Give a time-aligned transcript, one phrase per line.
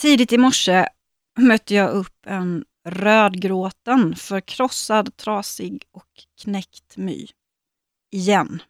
[0.00, 0.86] Tidigt i morse
[1.38, 6.08] mötte jag upp en rödgråten, förkrossad, trasig och
[6.42, 7.26] knäckt my.
[8.12, 8.62] Igen.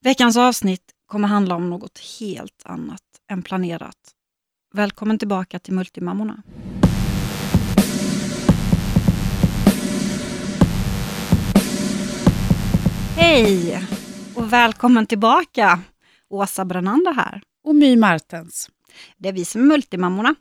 [0.00, 3.96] Veckans avsnitt kommer handla om något helt annat än planerat.
[4.72, 6.42] Välkommen tillbaka till Multimammorna.
[13.16, 13.82] Hej
[14.34, 15.80] och välkommen tillbaka!
[16.28, 17.42] Åsa Brananda här.
[17.64, 18.70] Och My Martens.
[19.18, 20.34] Det är vi som är Multimammorna.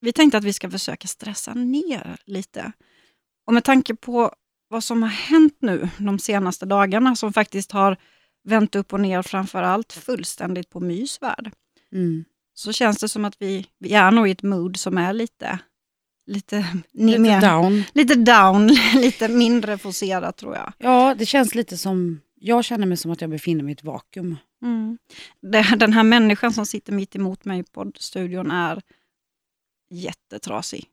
[0.00, 2.72] Vi tänkte att vi ska försöka stressa ner lite.
[3.46, 4.32] Och med tanke på
[4.68, 7.96] vad som har hänt nu de senaste dagarna, som faktiskt har
[8.44, 11.52] vänt upp och ner framför allt fullständigt på Mys värld,
[11.92, 12.24] Mm.
[12.54, 15.58] så känns det som att vi, vi är nog i ett mood som är lite,
[16.26, 17.82] lite, Lite mer, down.
[17.94, 20.72] lite down, lite mindre forcerat tror jag.
[20.78, 22.20] Ja, det känns lite som...
[22.40, 24.36] Jag känner mig som att jag befinner mig i ett vakuum.
[24.62, 24.98] Mm.
[25.40, 28.82] Det, den här människan som sitter mitt emot mig i poddstudion är
[29.90, 30.84] jättetrasig.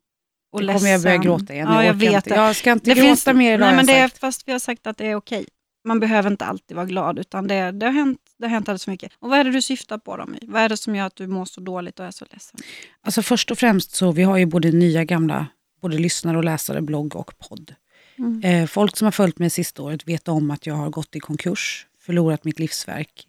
[0.52, 1.68] Och Nu kommer jag börja gråta igen.
[1.72, 2.30] Ja, jag orkar vet inte.
[2.30, 2.36] det.
[2.36, 4.20] Jag ska inte Det gråta finns, mer idag nej, men jag det är.
[4.20, 5.46] Fast vi har sagt att det är okej.
[5.88, 8.84] Man behöver inte alltid vara glad, utan det, det, har, hänt, det har hänt alldeles
[8.86, 9.12] för mycket.
[9.20, 10.26] Och vad är det du syftar på då?
[10.26, 10.40] My?
[10.42, 12.60] Vad är det som gör att du mår så dåligt och är så ledsen?
[13.02, 15.48] Alltså först och främst så vi har ju både nya gamla
[15.82, 17.76] både lyssnare och läsare, blogg och podd.
[18.18, 18.42] Mm.
[18.44, 21.20] Eh, folk som har följt mig sista året vet om att jag har gått i
[21.20, 23.28] konkurs, förlorat mitt livsverk,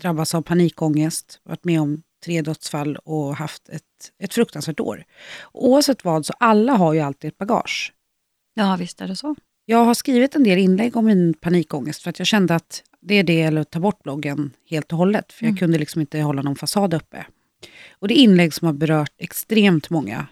[0.00, 3.82] drabbats av panikångest, varit med om tre dödsfall och haft ett,
[4.22, 5.04] ett fruktansvärt år.
[5.52, 7.92] Oavsett vad så alla har ju alltid ett bagage.
[8.54, 9.36] Ja, visst är det så.
[9.64, 13.14] Jag har skrivit en del inlägg om min panikångest för att jag kände att det
[13.14, 15.32] är det eller att ta bort bloggen helt och hållet.
[15.32, 15.58] För jag Mm.
[15.58, 17.26] kunde liksom inte hålla någon fasad uppe.
[17.90, 20.26] Och det är inlägg som har berört extremt många.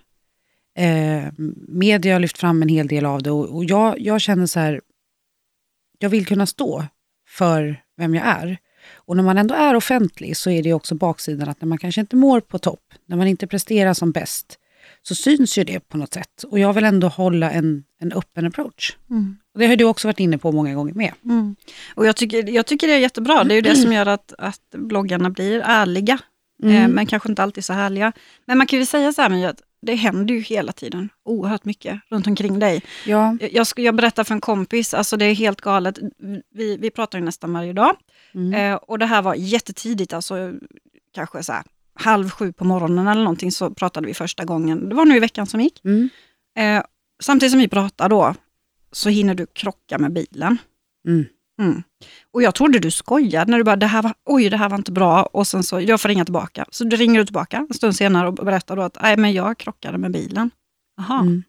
[0.78, 1.24] Eh,
[1.68, 4.60] media har lyft fram en hel del av det och, och jag, jag känner så
[4.60, 4.80] här,
[5.98, 6.84] jag vill kunna stå
[7.28, 8.58] för vem jag är.
[8.94, 12.00] Och när man ändå är offentlig så är det också baksidan att när man kanske
[12.00, 14.58] inte mår på topp, när man inte presterar som bäst,
[15.02, 16.42] så syns ju det på något sätt.
[16.42, 18.96] Och jag vill ändå hålla en, en öppen approach.
[19.10, 19.36] Mm.
[19.54, 21.12] Och det har du också varit inne på många gånger med.
[21.24, 21.56] Mm.
[21.94, 23.44] Och jag tycker, jag tycker det är jättebra.
[23.44, 26.18] Det är ju det som gör att, att bloggarna blir ärliga.
[26.62, 26.76] Mm.
[26.76, 28.12] Eh, men kanske inte alltid så härliga.
[28.46, 32.00] Men man kan ju säga så här, att det händer ju hela tiden oerhört mycket
[32.08, 32.82] runt omkring dig.
[33.06, 33.36] Ja.
[33.40, 35.98] Jag, jag, jag berättar för en kompis, alltså det är helt galet.
[36.54, 37.96] Vi, vi pratar ju nästan varje dag.
[38.34, 38.54] Mm.
[38.54, 40.52] Eh, och det här var jättetidigt, alltså
[41.14, 41.62] kanske så här,
[41.94, 44.88] halv sju på morgonen eller någonting så pratade vi första gången.
[44.88, 45.84] Det var nu i veckan som gick.
[45.84, 46.08] Mm.
[46.56, 46.84] Eh,
[47.20, 48.34] samtidigt som vi pratar då
[48.92, 50.58] så hinner du krocka med bilen.
[51.08, 51.24] Mm.
[51.60, 51.82] Mm.
[52.32, 54.76] Och jag trodde du skojade när du bara, det här var, oj det här var
[54.76, 56.66] inte bra och sen så, jag får ringa tillbaka.
[56.70, 59.58] Så du ringer du tillbaka en stund senare och berättar då att, nej men jag
[59.58, 60.50] krockade med bilen.
[60.96, 61.20] Jaha.
[61.20, 61.42] Mm.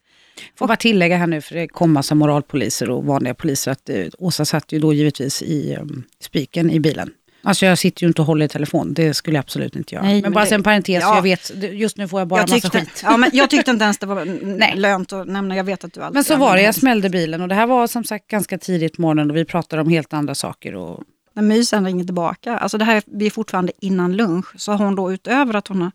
[0.56, 4.06] Får bara tillägga här nu, för det kom massa moralpoliser och vanliga poliser, att eh,
[4.18, 7.12] Åsa satt ju då givetvis i um, spiken i bilen.
[7.48, 10.04] Alltså jag sitter ju inte och håller i telefon, det skulle jag absolut inte göra.
[10.06, 11.16] Nej, men, men bara det- en parentes, ja.
[11.16, 13.02] jag vet, just nu får jag bara jag, massa tyckte, skit.
[13.04, 14.74] ja, men jag tyckte inte ens det var Nej.
[14.76, 17.42] lönt att nämna, jag vet att du alltid Men så var det, jag smällde bilen
[17.42, 20.14] och det här var som sagt ganska tidigt på morgonen och vi pratade om helt
[20.14, 20.76] andra saker.
[20.76, 21.04] Och,
[21.34, 24.86] När My sen ringer tillbaka, alltså det här, vi är fortfarande innan lunch, så har
[24.86, 25.92] hon då utöver att hon har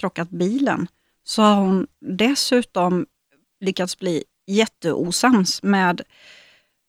[0.00, 0.86] krockat bilen,
[1.24, 3.06] så har hon dessutom
[3.60, 6.00] lyckats bli jätteosams med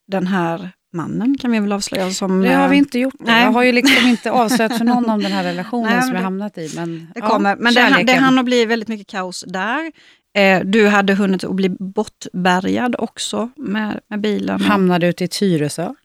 [0.07, 2.11] den här mannen, kan vi väl avslöja.
[2.11, 3.13] Som, det har vi eh, inte gjort.
[3.19, 3.43] nej.
[3.43, 6.21] Jag har ju liksom inte avslöjat för någon om den här relationen Nej, som jag
[6.21, 6.71] hamnat i.
[6.75, 7.55] Men, Det ja, kommer.
[7.55, 9.91] Men det, han- det hann att bli väldigt mycket kaos där.
[10.33, 14.61] Eh, du hade hunnit att bli bortbärgad också med, med bilen.
[14.61, 15.93] Hamnade ute i Tyresö.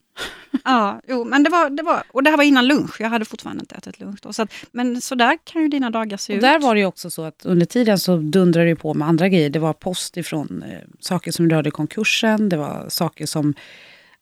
[0.64, 3.00] Ja, jo, men det var, det var, och det här var innan lunch.
[3.00, 4.32] Jag hade fortfarande inte ätit lunch då.
[4.32, 6.42] Så att, men så där kan ju dina dagar se Och ut.
[6.42, 9.28] där var det ju också så att under tiden så dundrade det på med andra
[9.28, 9.50] grejer.
[9.50, 13.54] Det var post ifrån eh, saker som rörde konkursen, det var saker som,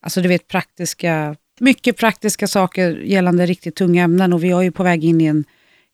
[0.03, 4.73] alltså du vet praktiska, mycket praktiska saker gällande riktigt tunga ämnen och vi är ju
[4.73, 5.45] på väg in i en,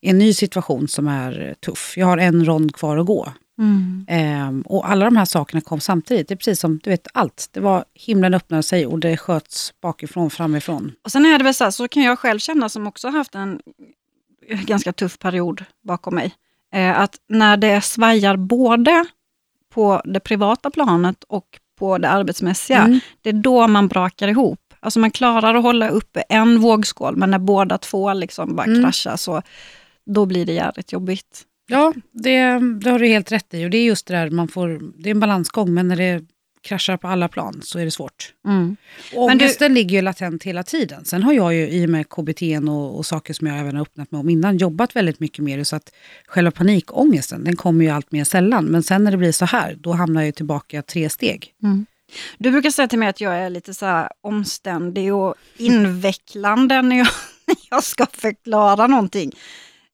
[0.00, 1.94] en ny situation som är eh, tuff.
[1.96, 3.32] Jag har en rond kvar att gå.
[3.58, 4.06] Mm.
[4.08, 6.28] Ehm, och alla de här sakerna kom samtidigt.
[6.28, 7.48] Det är precis som, du vet, allt.
[7.52, 10.92] Det var himlen öppnade sig och det sköts bakifrån, framifrån.
[11.04, 13.34] Och sen är det väl så här, så kan jag själv känna som också haft
[13.34, 13.60] en
[14.48, 16.34] ganska tuff period bakom mig.
[16.74, 19.04] Eh, att när det svajar både
[19.70, 23.00] på det privata planet och på det arbetsmässiga, Mm.
[23.22, 24.58] det är då man brakar ihop.
[24.80, 28.82] Alltså man klarar att hålla uppe en vågskål, men när båda två liksom bara Mm.
[28.82, 29.42] kraschar så
[30.06, 31.42] då blir det jävligt jobbigt.
[31.70, 32.40] Ja, det,
[32.80, 33.66] det har du helt rätt i.
[33.66, 36.24] Och det är just det där, man får, det är en balansgång, men när det
[36.62, 38.32] kraschar på alla plan så är det svårt.
[38.46, 38.58] Mm.
[38.58, 41.04] Men du- ångesten ligger ju latent hela tiden.
[41.04, 43.82] Sen har jag ju i och med KBT och, och saker som jag även har
[43.82, 45.64] öppnat mig om innan jobbat väldigt mycket med det.
[45.64, 45.92] Så att
[46.26, 48.64] själva panikångesten, den kommer ju allt mer sällan.
[48.64, 51.54] Men sen när det blir så här, då hamnar jag ju tillbaka tre steg.
[52.38, 56.96] Du brukar säga till mig att jag är lite så här omständig och invecklande när
[56.98, 57.08] jag,
[57.70, 59.32] jag ska förklara någonting.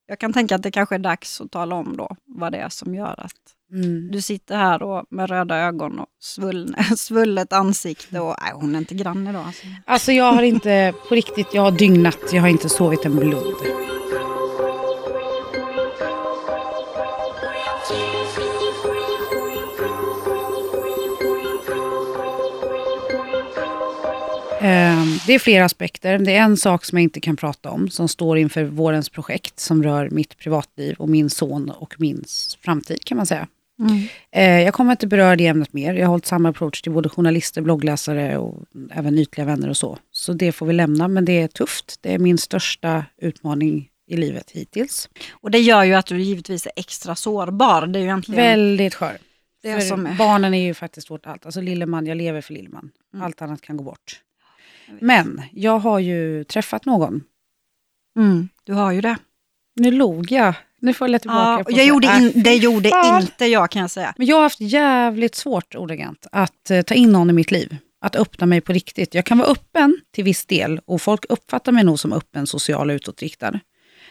[0.07, 2.69] jag kan tänka att det kanske är dags att tala om då vad det är
[2.69, 3.33] som gör att
[3.75, 4.09] Mm.
[4.13, 8.79] du sitter här och med röda ögon och svullne, svullet ansikte och nej, hon är
[8.79, 9.47] inte grann idag.
[9.47, 9.67] Alltså.
[9.87, 12.19] Alltså jag har inte, på riktigt, jag har dygnat.
[12.33, 13.57] Jag har inte sovit en blund.
[24.61, 26.19] Ehm, Det är flera aspekter.
[26.19, 29.61] Det är en sak som jag inte kan prata om, som står inför vårens projekt,
[29.61, 32.25] som rör mitt privatliv och min son och min
[32.65, 33.47] framtid kan man säga.
[33.79, 34.07] Mm.
[34.31, 35.95] Eh, Jag kommer inte beröra det ämnet mer.
[35.95, 39.99] Jag har hållit samma approach till både journalister, bloggläsare och även ytliga vänner och så.
[40.11, 41.99] Så det får vi lämna, men det är tufft.
[42.01, 45.09] Det är min största utmaning i livet hittills.
[45.33, 47.87] Och det gör ju att du givetvis är extra sårbar.
[47.87, 49.19] Det är ju egentligen Väldigt skör.
[49.63, 50.15] det För som är...
[50.17, 51.47] Barnen är ju faktiskt vårt allt.
[51.47, 52.91] Alltså Lilleman, jag lever för Lilleman.
[53.15, 53.25] Mm.
[53.27, 54.21] Allt annat kan gå bort.
[54.89, 55.03] Jag.
[55.03, 57.23] Men jag har ju träffat någon.
[58.19, 59.17] Mm, du har ju det.
[59.77, 60.55] Nu log jag.
[60.85, 63.23] Nu får jag tillbaka Ja, på jag gjorde Äh, in, det fy gjorde fan.
[63.23, 64.15] inte jag kan jag säga.
[64.17, 67.77] Men jag har haft jävligt svårt, ordagrant, att eh, ta in någon i mitt liv.
[68.01, 69.15] Att öppna mig på riktigt.
[69.15, 72.91] Jag kan vara öppen till viss del och folk uppfattar mig nog som öppen, social
[72.91, 73.61] och utåtriktad.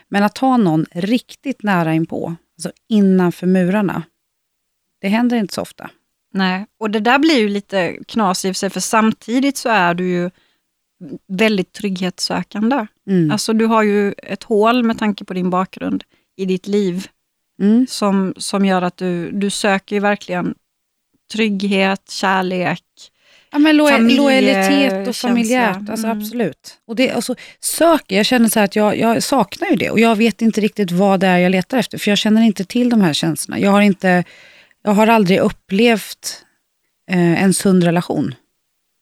[0.09, 4.03] Men att ta någon riktigt nära inpå, alltså innanför murarna,
[5.01, 5.89] det händer inte så ofta.
[6.33, 10.09] Nej, och det där blir ju lite knas i sig, för samtidigt så är du
[10.09, 10.29] ju
[11.27, 12.87] väldigt trygghetssökande.
[13.07, 13.31] Mm.
[13.31, 16.03] Alltså du har ju ett hål med tanke på din bakgrund
[16.37, 17.07] i ditt liv
[17.61, 17.87] Mm.
[17.89, 20.55] som, som gör att du, du söker ju verkligen
[21.33, 22.83] trygghet, kärlek.
[23.51, 25.29] Ja, men lo Familje- lojalitet och känsla.
[25.29, 26.19] familjärt, alltså Mm.
[26.21, 26.77] absolut.
[26.87, 30.15] Och det, alltså, söker, jag känner så att jag, jag saknar ju det och jag
[30.15, 33.01] vet inte riktigt vad det är jag letar efter, för jag känner inte till de
[33.01, 33.59] här känslorna.
[33.59, 34.23] Jag har, inte,
[34.83, 36.45] jag har aldrig upplevt
[37.11, 38.35] eh, en sund relation.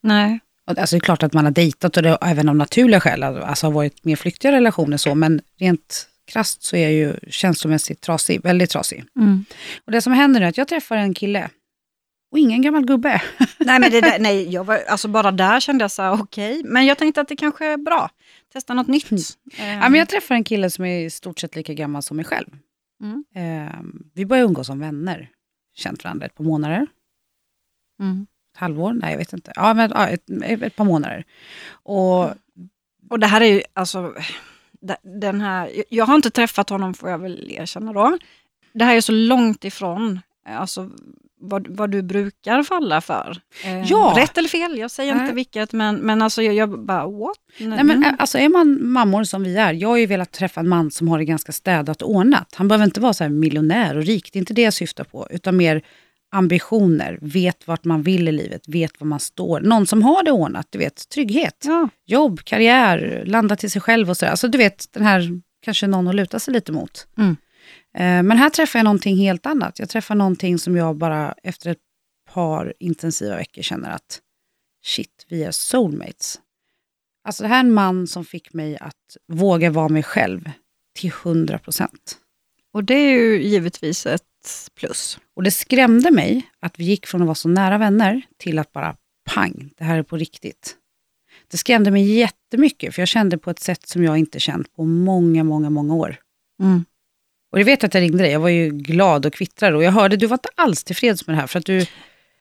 [0.04, 0.40] Nej.
[0.66, 3.68] Alltså det är klart att man har dejtat och det även av naturliga skäl alltså
[3.68, 8.42] har varit mer flyktiga relationer så, men rent krasst så är jag ju känslomässigt trasig,
[8.44, 9.04] väldigt trasig.
[9.16, 9.46] Mm.
[9.86, 11.50] Och det som händer är att jag träffar en kille
[12.32, 13.22] och ingen gammal gubbe.
[13.60, 16.62] nej, men det där, nej jag var, alltså bara där kände jag så här, okej,
[16.66, 18.10] men jag tänkte att det kanske är bra.
[18.54, 19.12] Testa något nytt.
[19.12, 22.18] Eh, Ja, men jag träffar en kille som är i stort sett lika gammal som
[22.18, 22.48] mig själv.
[23.04, 23.24] Mm.
[23.36, 23.76] Eh,
[24.14, 25.30] vi börjar umgås som vänner.
[25.76, 26.88] Känt varandra ett par månader.
[28.00, 28.28] mm.
[28.54, 28.94] Ett halvår?
[28.94, 29.52] Nej, jag vet inte.
[29.56, 31.24] Ja, men, ja, ett, ett par månader.
[31.72, 32.30] Och
[33.10, 34.14] Och det här är ju, alltså,
[35.22, 38.18] den här, jag har inte träffat honom får jag väl erkänna då.
[38.74, 40.20] Det här är så långt ifrån
[40.50, 40.90] alltså,
[41.44, 43.38] vad, vad du brukar falla för.
[43.66, 44.14] Eh, Ja.
[44.18, 45.22] Rätt eller fel, jag säger Nej.
[45.24, 47.38] inte vilket, men, men alltså jag, jag bara what?
[47.60, 50.60] Nej, men, ä- alltså, är man mammor som vi är, jag har ju velat träffa
[50.60, 52.56] en man som har det ganska städat och ordnat.
[52.56, 55.28] Han behöver inte vara så miljonär och rik, det är inte det jag syftar på,
[55.32, 55.82] utan mer
[56.32, 59.60] ambitioner, vet vart man vill i livet, vet var man står.
[59.62, 61.90] Någon som har det ordnat, du vet, trygghet, Ja.
[62.06, 64.32] jobb, karriär, landa till sig själv och sådär.
[64.32, 67.08] Alltså du vet, den här, kanske någon att luta sig lite mot.
[67.18, 67.30] Mm.
[67.98, 69.80] Eh, Men här träffar jag någonting helt annat.
[69.80, 71.78] Jag träffar någonting som jag bara efter ett
[72.30, 74.20] par intensiva veckor känner att
[74.84, 76.40] shit, vi är soulmates.
[77.24, 80.52] Alltså det här är en man som fick mig att våga vara mig själv
[81.00, 82.18] till 100 procent.
[82.74, 84.24] Och det är ju givetvis ett
[84.76, 85.20] plus.
[85.36, 88.72] Och det skrämde mig att vi gick från att vara så nära vänner till att
[88.72, 88.96] bara
[89.30, 90.76] pang, det här är på riktigt.
[91.52, 94.86] Det skrämde mig jättemycket, för jag kände på ett sätt som jag inte känt på
[94.86, 96.16] många, många, många år.
[96.62, 96.86] Mm.
[97.52, 99.92] Och jag vet att jag ringde dig, jag var ju glad och kvittrade och jag
[99.92, 101.86] hörde, du var inte alls tillfreds med det här för att du,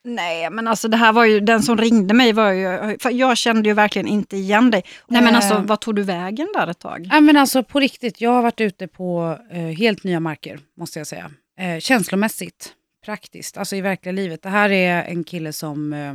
[0.04, 3.68] Nej, men alltså det här var ju, den som ringde mig var ju, jag kände
[3.68, 4.82] ju verkligen inte igen dig.
[5.08, 5.62] Nej men alltså, Eh.
[5.62, 7.08] vad tog du vägen där ett tag?
[7.12, 10.98] ja men alltså på riktigt, jag har varit ute på eh, helt nya marker, måste
[10.98, 11.30] jag säga.
[11.60, 12.74] Eh, känslomässigt,
[13.04, 14.42] praktiskt, alltså i verkliga livet.
[14.42, 16.14] Det här är en kille som eh,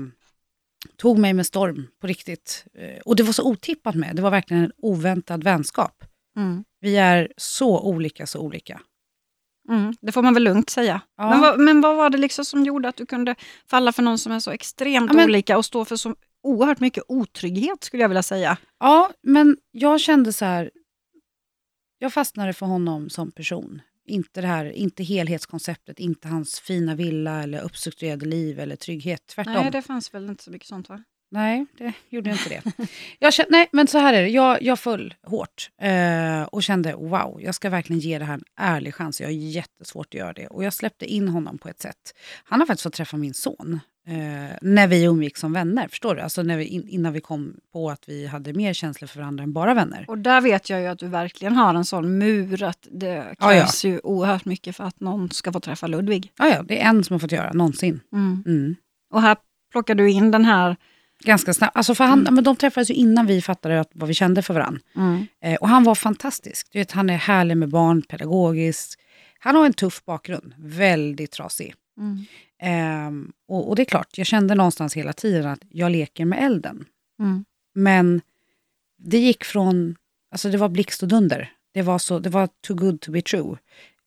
[0.98, 2.66] tog mig med storm på riktigt.
[2.74, 6.04] Eh, och det var så otippat med, det var verkligen en oväntad vänskap.
[6.38, 6.64] Mm.
[6.80, 8.82] Vi är så olika, så olika.
[9.70, 11.02] Mm, det får man väl lugnt säga.
[11.18, 11.30] Ja.
[11.30, 13.36] Men, vad, men vad var det liksom som gjorde att du kunde
[13.68, 16.80] falla för någon som är så extremt Ja, men- olika och stå för så oerhört
[16.80, 18.58] mycket otrygghet skulle jag vilja säga.
[18.80, 20.72] Ja, men jag kände så här,
[22.00, 23.82] jag fastnade för honom som person.
[24.06, 29.28] Inte det här, inte helhetskonceptet, inte hans fina villa eller uppstrukturerade liv eller trygghet.
[29.28, 29.54] Tvärtom.
[29.54, 31.04] Nej, det fanns väl inte så mycket sånt va?
[31.32, 32.88] Nej, det gjorde inte det.
[33.20, 34.30] Jag kände, nej, men så här är det.
[34.30, 38.44] Jag, jag föll hårt eh, och kände wow, jag ska verkligen ge det här en
[38.58, 39.22] ärlig chans.
[39.22, 40.48] Jag har jättesvårt att göra det.
[40.48, 42.16] Och jag släppte in honom på ett sätt.
[42.44, 45.88] Han har faktiskt fått träffa min son eh, när vi umgicks som vänner.
[45.88, 46.22] Förstår du?
[46.22, 49.44] Alltså när vi, in, innan vi kom på att vi hade mer känslor för varandra
[49.44, 50.06] än bara vänner.
[50.08, 53.48] Och där vet jag ju att du verkligen har en sån mur att det Ja,
[53.48, 56.32] krävs ju oerhört mycket för att någon ska få träffa Ludvig.
[56.38, 58.00] Ja, ja, det är en som har fått göra, någonsin.
[58.14, 58.44] Mm.
[58.46, 58.76] Mm.
[59.14, 59.38] Och här
[59.72, 60.76] plockar du in den här
[61.24, 61.78] Ganska snabbt.
[61.78, 64.54] Alltså för han, men de träffades ju innan vi fattade att, vad vi kände för
[64.54, 64.82] varandra.
[64.96, 65.26] Mm.
[65.44, 66.68] Eh, och han var fantastisk.
[66.72, 69.00] Du vet, han är härlig med barn, pedagogisk.
[69.40, 71.74] Han har en tuff bakgrund, väldigt trasig.
[71.98, 72.26] Mm.
[72.60, 76.44] Ehm, och, och det är klart, jag kände någonstans hela tiden att jag leker med
[76.44, 76.86] elden.
[77.20, 77.46] Mm.
[77.74, 78.22] Men
[78.98, 79.96] det gick från,
[80.32, 81.52] alltså det var blixt och dunder.
[81.74, 83.58] Det var, så, det var too good to be true.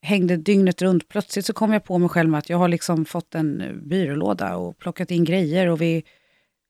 [0.02, 1.08] Hängde dygnet runt.
[1.08, 4.56] Plötsligt så kom jag på mig själv med att jag har liksom fått en byrålåda
[4.56, 6.04] och plockat in grejer och vi,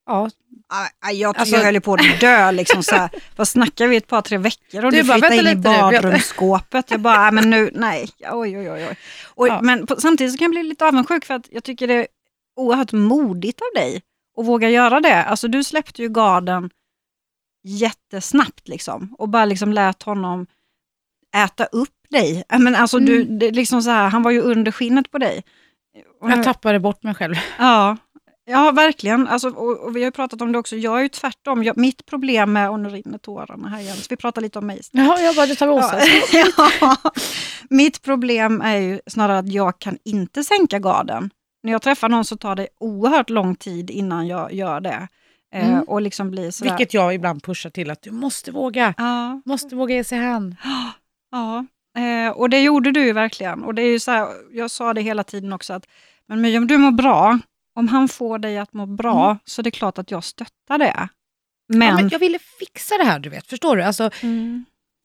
[0.08, 0.30] ja,
[0.70, 2.52] Ah, Jag, Alltså- jag höll på att dö.
[2.52, 3.10] Liksom, så här.
[3.36, 3.96] Vad snackar vi?
[3.96, 6.90] Ett par, tre veckor och Du du, bara, flyttade in "Vänta i lite nu." badrumsskåpet.
[6.90, 8.08] Jag bara, men nu, nej.
[8.30, 8.86] Oj, oj, oj.
[8.90, 8.96] oj.
[9.34, 9.60] Och, Ja.
[9.62, 12.06] Men på, samtidigt så kan jag bli lite avundsjuk för att jag tycker det är
[12.56, 14.02] oerhört modigt av dig
[14.38, 15.24] att våga göra det.
[15.24, 16.70] Alltså du släppte ju garden
[17.64, 20.46] jättesnabbt liksom och bara liksom lät honom
[21.36, 22.44] äta upp dig.
[22.58, 23.38] Men alltså, du, Mm.
[23.38, 25.44] det, är liksom så här, han var ju under skinnet på dig.
[26.20, 27.34] Jag tappade bort mig själv.
[27.58, 27.96] Ja,
[28.49, 29.28] ja verkligen.
[29.28, 30.76] Alltså, och, och vi har ju pratat om det också.
[30.76, 31.64] Jag är ju tvärtom.
[31.64, 34.67] Jag, mitt problem med, och nu rinner tårarna här igen, så vi pratar lite om
[34.67, 34.81] mig.
[34.93, 36.71] Ja, jag bara, det tar vi Ja.
[36.81, 37.11] ja.
[37.71, 41.31] Mitt problem är ju snarare att jag kan inte sänka garden.
[41.62, 45.09] När jag träffar någon så tar det oerhört lång tid innan jag gör det.
[45.55, 45.83] Eh, Mm.
[45.83, 46.71] och liksom blir sådär.
[46.71, 48.95] Vilket jag ibland pushar till att du måste våga.
[48.97, 50.57] Ja, Måste våga ge sig hän.
[51.31, 51.67] ja.
[51.99, 53.64] Eh, och det gjorde du ju verkligen.
[53.64, 55.87] Och det är ju så här, jag sa det hela tiden också att
[56.28, 57.38] men My, om du mår bra,
[57.78, 59.38] om han får dig att må bra, Mm.
[59.44, 61.08] så det är klart att jag stöttar det.
[61.68, 63.47] Men, Ja, men jag ville fixa det här, du vet.
[63.47, 63.82] Förstår du?
[63.82, 64.64] Alltså, Mm.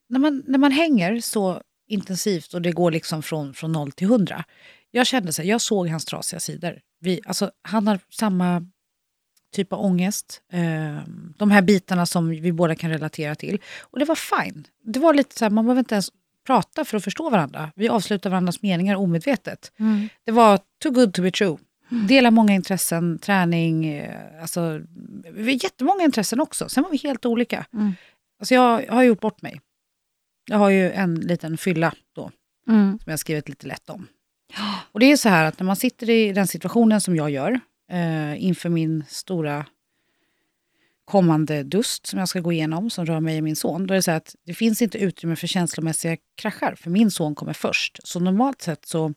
[0.09, 4.07] när, man, när man hänger så intensivt och det går liksom från, från noll till
[4.07, 4.43] hundra.
[4.91, 6.79] Jag kände så här, jag såg hans trasiga sidor.
[6.99, 8.65] Vi, alltså, han har samma
[9.55, 10.41] typ av ångest.
[10.51, 10.99] Eh,
[11.37, 13.61] de här bitarna som vi båda kan relatera till.
[13.81, 14.67] Och det var fine.
[14.83, 16.09] Det var lite så här, man behöver inte ens
[16.45, 17.71] prata för att förstå varandra.
[17.75, 19.71] Vi avslutar varandras meningar omedvetet.
[19.79, 20.09] Mm.
[20.25, 21.57] Det var too good to be true.
[21.89, 24.81] Dela många intressen, träning, eh, alltså,
[25.31, 26.69] vi har jättemånga intressen också.
[26.69, 27.65] Sen var vi helt olika.
[27.73, 27.93] Mm.
[28.39, 29.61] Alltså jag, jag har gjort bort mig.
[30.45, 32.31] Jag har ju en liten fylla då,
[32.67, 32.99] Mm.
[33.03, 34.07] som jag skrivit lite lätt om.
[34.91, 37.59] Och det är så här att när man sitter i den situationen som jag gör,
[37.91, 39.65] eh, inför min stora
[41.05, 43.95] kommande dust som jag ska gå igenom, som rör mig och min son, då är
[43.95, 47.53] det så här att det finns inte utrymme för känslomässiga kraschar, för min son kommer
[47.53, 47.99] först.
[48.03, 49.13] Så normalt sett så,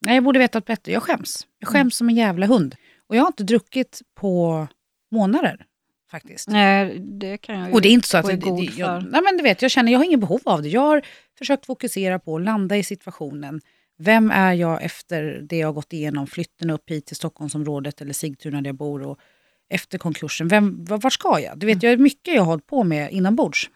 [0.00, 1.46] nej jag borde vetat bättre, jag skäms.
[1.58, 2.76] Jag skäms som en jävla hund.
[3.06, 4.66] Och jag har inte druckit på
[5.10, 5.66] månader,
[6.10, 6.48] faktiskt.
[6.48, 8.26] Nej, det kan jag ju Och det är inte så att...
[8.26, 10.68] Det, det, jag, nej men du vet, jag känner jag har ingen behov av det.
[10.68, 11.02] Jag har
[11.38, 13.60] försökt fokusera på att landa i situationen.
[13.98, 16.26] Vem är jag efter det jag har gått igenom?
[16.26, 19.02] Flytten upp hit till Stockholmsområdet eller Sigtuna där jag bor.
[19.02, 19.18] Och
[19.68, 21.58] efter konkursen, vem, var, var ska jag?
[21.58, 23.70] Du vet, jag är mycket jag har hållit på med inombords.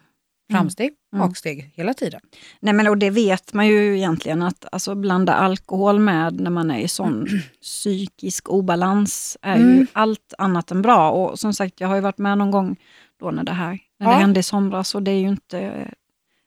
[0.51, 1.27] Framsteg, Mm.
[1.27, 2.21] baksteg, hela tiden.
[2.59, 6.71] Nej, men och det vet man ju egentligen att alltså, blanda alkohol med när man
[6.71, 7.27] är i sån
[7.61, 9.87] psykisk obalans är ju Mm.
[9.93, 11.11] allt annat än bra.
[11.11, 12.75] Och som sagt, jag har ju varit med någon gång
[13.19, 14.19] då när det här när det Ja.
[14.19, 15.87] hände i somras och det är ju inte,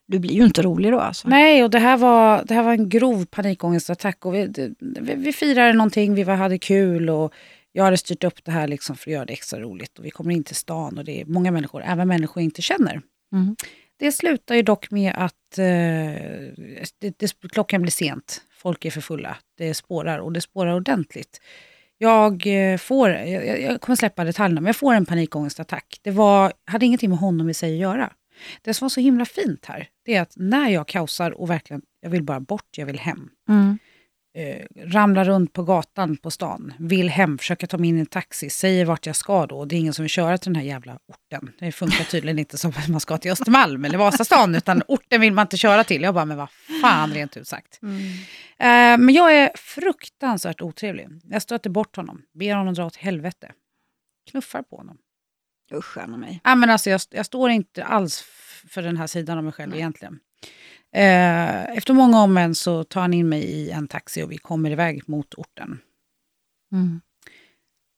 [0.07, 1.27] du blir ju inte rolig då alltså.
[1.27, 4.25] Nej, och det här var, det här var en grov panikångestattack.
[4.25, 7.33] Och vi, det, vi, vi firade någonting, vi var, hade kul och
[7.71, 9.99] jag hade styrt upp det här liksom för att göra det extra roligt.
[9.99, 12.61] Och vi kommer in till stan och det är många människor, även människor jag inte
[12.61, 13.01] känner.
[13.33, 13.55] Mm.
[13.99, 15.65] Det slutar ju dock med att eh,
[16.99, 18.41] det, det, klockan blir sent.
[18.51, 19.37] Folk är för fulla.
[19.57, 21.41] Det spårar och det spårar ordentligt.
[21.97, 25.99] Jag eh, får, jag, jag kommer släppa detaljerna, men jag får en panikångestattack.
[26.01, 28.13] Det var, hade ingenting med honom i sig att göra.
[28.61, 31.81] Det som var så himla fint här, det är att när jag kaosar och verkligen,
[32.01, 33.29] jag vill bara bort, jag vill hem.
[33.49, 33.79] Mm.
[34.39, 38.05] Eh, ramlar runt på gatan på stan, vill hem, försöker ta mig in i en
[38.05, 39.65] taxi, säger vart jag ska då.
[39.65, 41.51] Det är ingen som vill köra till den här jävla orten.
[41.59, 45.33] Det funkar tydligen inte som att man ska till Östermalm eller Vasastan, utan orten vill
[45.33, 46.01] man inte köra till.
[46.01, 46.49] Jag bara, men vad
[46.81, 47.79] fan rent ut sagt.
[47.81, 48.01] Mm.
[48.59, 51.07] Eh, men jag är fruktansvärt otrevlig.
[51.23, 53.51] Jag stöter bort honom, ber honom dra åt helvete.
[54.31, 54.97] Knuffar på honom.
[55.73, 56.41] Usch, mig.
[56.43, 58.23] Ja, men alltså jag, jag står inte alls
[58.69, 60.19] för den här sidan av mig själv egentligen.
[60.95, 64.37] Eh, efter många om men så tar han in mig i en taxi och vi
[64.37, 65.79] kommer iväg mot orten.
[66.71, 67.01] Mm.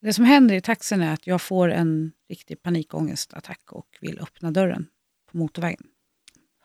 [0.01, 4.51] Det som händer i taxin är att jag får en riktig panikångestattack och vill öppna
[4.51, 4.87] dörren
[5.31, 5.83] på motorvägen.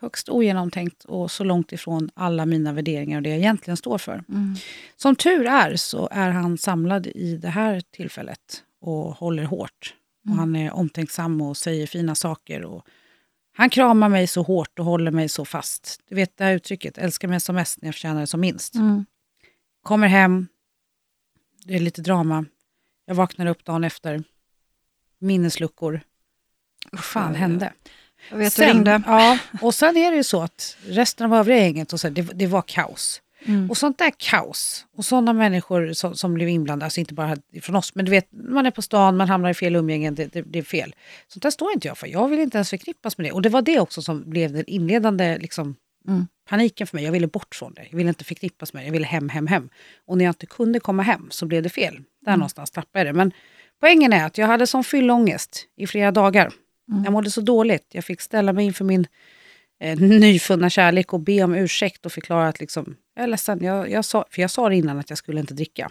[0.00, 4.24] Högst ogenomtänkt och så långt ifrån alla mina värderingar och det jag egentligen står för.
[4.28, 4.54] Mm.
[4.96, 9.94] Som tur är så är han samlad i det här tillfället och håller hårt.
[10.24, 10.38] Och Mm.
[10.38, 12.64] han är omtänksam och säger fina saker.
[12.64, 12.86] Och
[13.56, 16.00] han kramar mig så hårt och håller mig så fast.
[16.08, 18.74] Du vet det här uttrycket, älskar mig som mest när jag förtjänar det som minst.
[18.74, 19.06] Mm.
[19.82, 20.48] Kommer hem,
[21.64, 22.44] det är lite drama.
[23.06, 24.24] Jag vaknar upp dagen efter.
[25.18, 26.00] Minnesluckor.
[26.92, 27.72] Vad fan ja, hände?
[28.30, 29.02] Jag vet, du ringde.
[29.06, 32.14] Ja, och sen är det ju så att resten av övriga gänget, och så, här,
[32.14, 33.22] det, det var kaos.
[33.46, 33.70] Mm.
[33.70, 34.86] Och sånt där kaos.
[34.96, 38.28] Och sådana människor som, som blev inblandade, alltså inte bara från oss, men du vet,
[38.32, 40.94] man är på stan, man hamnar i fel umgängen, det, det, det är fel.
[41.28, 42.06] Sånt där står inte jag för.
[42.06, 43.32] Jag vill inte ens förknippas med det.
[43.32, 45.76] Och det var det också som blev den inledande liksom,
[46.08, 46.26] Mm.
[46.48, 47.04] paniken för mig.
[47.04, 47.86] Jag ville bort från det.
[47.90, 48.86] Jag ville inte förknippas med det.
[48.86, 49.68] Jag ville hem, hem, hem.
[50.06, 51.94] Och när jag inte kunde komma hem så blev det fel.
[51.94, 52.38] Där Mm.
[52.38, 53.12] någonstans tappade jag det.
[53.18, 53.32] Men
[53.80, 56.50] poängen är att jag hade sån fyllångest i flera dagar.
[56.92, 57.04] Mm.
[57.04, 57.86] Jag mådde så dåligt.
[57.92, 59.06] Jag fick ställa mig inför min
[59.80, 63.58] eh, nyfunna kärlek och be om ursäkt och förklara att liksom, jag är ledsen.
[63.64, 65.90] Jag, jag sa, för jag sa det innan att jag skulle inte dricka.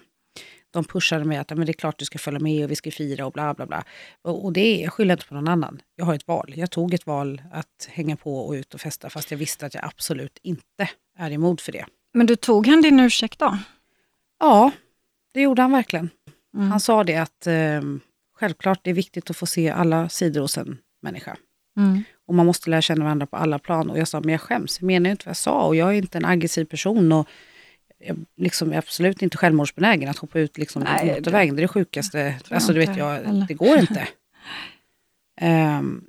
[0.72, 2.75] De pushade mig att "Ja, men det är klart du ska följa med och vi
[2.75, 3.84] ska fira och bla bla bla.
[4.22, 5.82] Och, och det är, jag skyller inte på någon annan.
[5.96, 6.53] Jag har ett val.
[6.55, 9.74] Jag tog ett val att hänga på och ut och festa fast jag visste att
[9.74, 11.86] jag absolut inte är emot för det.
[12.13, 13.58] Men du tog han din ursäkt då?
[14.39, 14.72] Ja,
[15.34, 16.10] det gjorde han verkligen.
[16.55, 16.72] Mm.
[16.72, 17.82] Han sa det att eh,
[18.39, 21.38] självklart det är viktigt att få se alla sidor hos en människa.
[21.77, 22.03] Mm.
[22.27, 23.89] Och man måste lära känna varandra på alla plan.
[23.89, 24.77] Och jag sa, men jag skäms.
[24.82, 25.65] Jag menar ju inte vad jag sa.
[25.65, 27.12] Och jag är inte en aggressiv person.
[27.12, 27.27] Och
[28.00, 31.55] jag liksom är absolut inte självmordsbenägen att hoppa ut liksom Nej, på motorvägen.
[31.55, 32.36] Det är det sjukaste.
[32.51, 34.08] Alltså, du vet, jag, det går inte.
[35.41, 36.03] Ehm,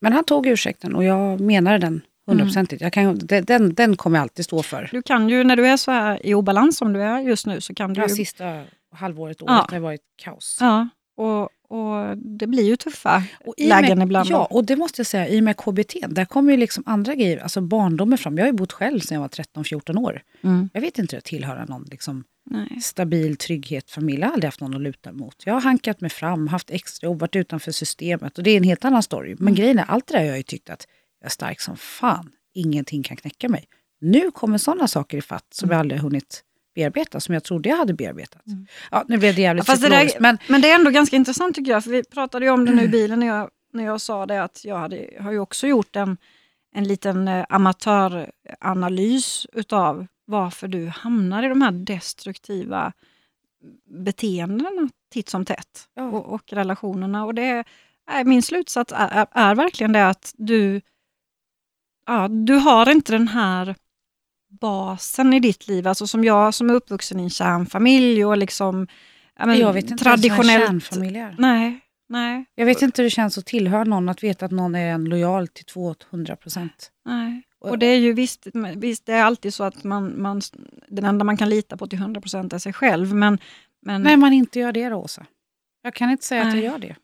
[0.00, 2.82] men han tog ursäkten och jag menade den hundraprocentigt.
[2.82, 4.88] Jag kan- Den, den, kommer jag alltid stå för.
[4.92, 7.60] Du kan ju, när du är så här i obalans som du är just nu,
[7.60, 9.54] så kan du Det sista halvåret, året, Ja.
[9.68, 10.58] har det varit kaos.
[10.60, 14.28] Ja, och, och det blir ju tuffa och med- lägen ibland.
[14.30, 17.14] Ja, och det måste jag säga, i och med KBT, där kommer ju liksom andra
[17.14, 18.38] grejer, alltså barndomen fram.
[18.38, 20.22] Jag har ju bott själv sedan jag var 13-14 år.
[20.44, 20.70] Mm.
[20.72, 22.80] Jag vet inte hur det tillhöra någon liksom, Nej.
[22.82, 24.20] stabil trygghet, familj.
[24.20, 25.34] Jag har aldrig haft någon att luta mot.
[25.46, 28.38] Jag har hankat mig fram, haft extrajobb, varit utanför systemet.
[28.38, 29.28] Och det är en helt annan story.
[29.28, 29.54] Men Mm.
[29.54, 30.86] grejen är, allt det där har jag ju tyckt att
[31.20, 32.30] jag är stark som fan.
[32.54, 33.64] Ingenting kan knäcka mig.
[34.00, 35.74] Nu kommer sådana saker i fatt som Mm.
[35.74, 36.42] jag aldrig hunnit
[36.78, 38.42] bearbeta, som jag trodde jag hade bearbetat.
[38.90, 41.56] Ja, nu blev det jävligt Fast det där, men men det är ändå ganska intressant
[41.56, 44.00] tycker jag, för vi pratade ju om det nu i bilen när jag, när jag
[44.00, 46.16] sa det att jag hade, har ju också gjort en,
[46.74, 52.92] en liten eh, amatöranalys utav varför du hamnar i de här destruktiva
[53.90, 56.02] beteendena titt som tätt Ja.
[56.02, 57.24] och, och relationerna.
[57.24, 57.64] Och det
[58.06, 60.80] är, min slutsats är, är, är verkligen det att du,
[62.06, 63.74] ja, du har inte den här
[64.48, 68.86] basen i ditt liv, alltså som jag som är uppvuxen i en kärnfamilj och liksom
[69.38, 70.66] ja, men, jag vet inte ens traditionellt.
[70.66, 71.34] kärnfamilj är.
[71.38, 74.74] Nej, nej, Jag vet inte hur det känns att tillhöra någon, att veta att någon
[74.74, 76.90] är en lojal till 200 procent.
[77.04, 77.42] nej.
[77.60, 80.40] Och det är ju visst, visst, det är alltid så att man, man,
[80.88, 83.14] den enda man kan lita på till 100% är sig själv.
[83.14, 83.38] Men,
[83.82, 85.26] men Nej, man inte gör det då, Åsa.
[85.82, 86.64] Jag kan inte säga att Nej.
[86.64, 86.96] jag gör det.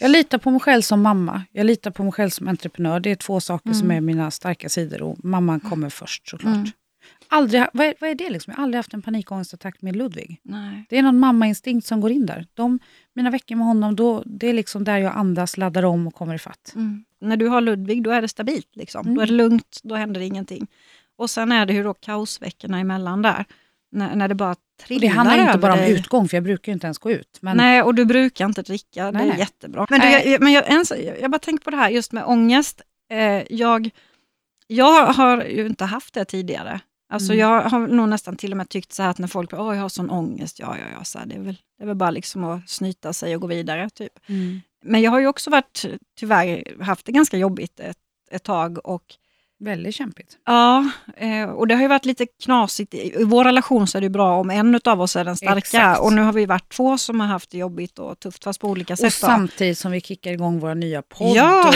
[0.00, 1.42] Jag litar på mig själv som mamma.
[1.52, 3.00] Jag litar på mig själv som entreprenör.
[3.00, 3.96] Det är två saker som Mm.
[3.96, 5.02] är mina starka sidor.
[5.02, 6.54] Och mamman kommer först såklart.
[6.54, 6.66] Mm.
[7.28, 8.50] Aldrig, vad, är, vad är det liksom?
[8.50, 10.40] Jag har aldrig haft en panikångestattack med Ludvig.
[10.42, 10.86] nej.
[10.88, 12.46] Det är någon mammainstinkt som går in där.
[12.54, 12.78] De,
[13.14, 16.34] mina veckor med honom, då, det är liksom där jag andas, laddar om och kommer
[16.34, 16.72] i fatt.
[16.74, 17.04] Mm.
[17.20, 18.76] När du har Ludvig, då är det stabilt.
[18.76, 19.00] Liksom.
[19.06, 19.14] Mm.
[19.16, 20.66] Då är det lugnt, då händer ingenting.
[21.16, 23.44] Och sen är det ju då kaosveckorna emellan där.
[23.90, 25.92] När, när det bara trillar det handlar inte bara om dig.
[25.92, 27.38] utgång, för jag brukar ju inte ens gå ut.
[27.40, 29.04] Men Nej, och du brukar inte dricka.
[29.04, 29.38] Det Nej, är nej.
[29.38, 29.86] jättebra.
[29.90, 30.84] Men, du, jag, men jag, en,
[31.20, 32.82] jag bara tänker på det här just med ångest.
[33.10, 33.90] Eh, jag,
[34.66, 36.80] jag har ju inte haft det tidigare.
[37.12, 37.38] Alltså Mm.
[37.38, 39.82] Jag har nog nästan till och med tyckt så här att när folk säger jag
[39.82, 42.10] har sån ångest, ja, ja, ja, så här, det, är väl, det är väl bara
[42.10, 43.90] liksom att snyta sig och gå vidare.
[43.90, 44.12] Typ.
[44.26, 45.84] mm, Men jag har ju också varit,
[46.18, 47.98] tyvärr haft det ganska jobbigt ett,
[48.30, 48.86] ett tag.
[48.86, 49.04] Och
[49.60, 50.32] väldigt kämpigt.
[50.46, 52.94] Ja, eh, och det har ju varit lite knasigt.
[52.94, 55.58] I vår relation så är det bra om en av oss är den starka.
[55.58, 56.00] Exakt.
[56.00, 58.68] Och nu har vi varit två som har haft det jobbigt och tufft, fast på
[58.68, 59.18] olika Och sätt.
[59.20, 59.26] då.
[59.26, 61.68] samtidigt som vi kickar igång våra nya podd Ja.
[61.68, 61.74] och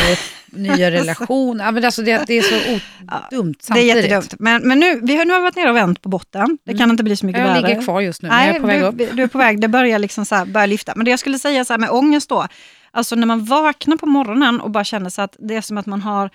[0.58, 1.64] nya relationer.
[1.64, 3.96] Ja, men alltså det, det är så Ja, dumt Det är samtidigt.
[3.96, 4.34] jättedumt.
[4.38, 6.58] Men, men nu, vi har, nu har vi varit nere och vänt på botten.
[6.64, 7.54] Det kan inte bli så mycket Mm.
[7.54, 7.68] Jag värre.
[7.70, 9.16] ligger kvar just nu, men jag Nej, är på väg du, upp.
[9.16, 9.60] du är på väg.
[9.60, 10.92] Det börjar liksom så här, börjar lyfta.
[10.96, 12.46] Men det jag skulle säga så här med ångest då.
[12.90, 15.86] Alltså när man vaknar på morgonen och bara känner så att det är som att
[15.86, 16.30] man har,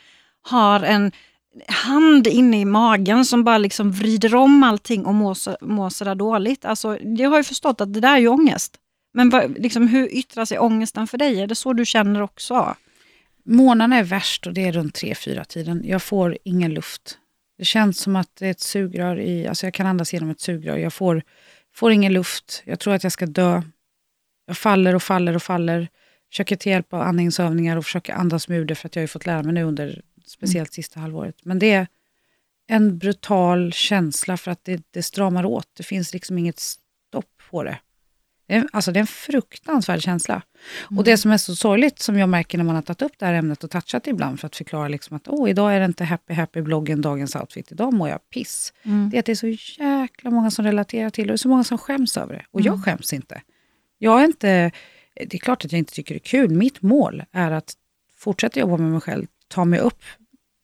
[0.49, 1.11] har en
[1.67, 6.15] hand inne i magen som bara liksom vrider om allting och mår, så, mår sådär
[6.15, 6.65] dåligt.
[6.65, 8.77] Alltså, jag har ju förstått att det där är ju ångest.
[9.13, 11.41] Men vad, liksom, hur yttrar sig ångesten för dig?
[11.41, 12.75] Är det så du känner också?
[13.45, 15.81] Månaderna är värst och det är runt 3-4 tiden.
[15.85, 17.17] Jag får ingen luft.
[17.57, 20.41] Det känns som att det är ett sugrör i, alltså jag kan andas genom ett
[20.41, 20.77] sugrör.
[20.77, 21.21] Jag får,
[21.75, 22.63] får ingen luft.
[22.65, 23.61] Jag tror att jag ska dö.
[24.47, 25.87] Jag faller och faller och faller.
[26.31, 29.03] Försöker ta hjälp av andningsövningar och försöker andas med ur det för att jag har
[29.03, 31.45] ju fått lära mig nu under speciellt sista halvåret.
[31.45, 31.87] Men det är
[32.67, 35.67] en brutal känsla för att det, det stramar åt.
[35.73, 37.79] Det finns liksom inget stopp på det.
[38.47, 40.41] Det är, alltså det är en fruktansvärd känsla.
[40.97, 43.25] Och det som är så sorgligt som jag märker när man har tagit upp det
[43.25, 46.03] här ämnet och touchat ibland för att förklara liksom att Åh, idag är det inte
[46.03, 48.73] happy happy bloggen dagens outfit, idag mår jag piss.
[49.11, 51.63] Det är att det är så jäkla många som relaterar till det och så många
[51.63, 52.45] som skäms över det.
[52.51, 53.41] Och jag skäms inte.
[53.97, 54.71] Jag är inte.
[55.13, 56.49] Det är klart att jag inte tycker det är kul.
[56.49, 57.73] Mitt mål är att
[58.17, 60.03] fortsätta jobba med mig själv, ta mig upp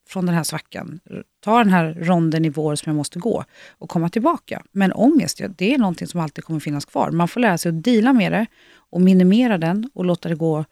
[0.08, 1.00] från den här svackan,
[1.40, 3.44] ta den här ronden i vår som jag måste gå
[3.78, 4.62] och komma tillbaka.
[4.72, 7.10] Men ångest, ja, det är någonting som alltid kommer finnas kvar.
[7.10, 8.46] Man får lära sig att dela med det
[8.90, 10.64] och minimera den och låta det gå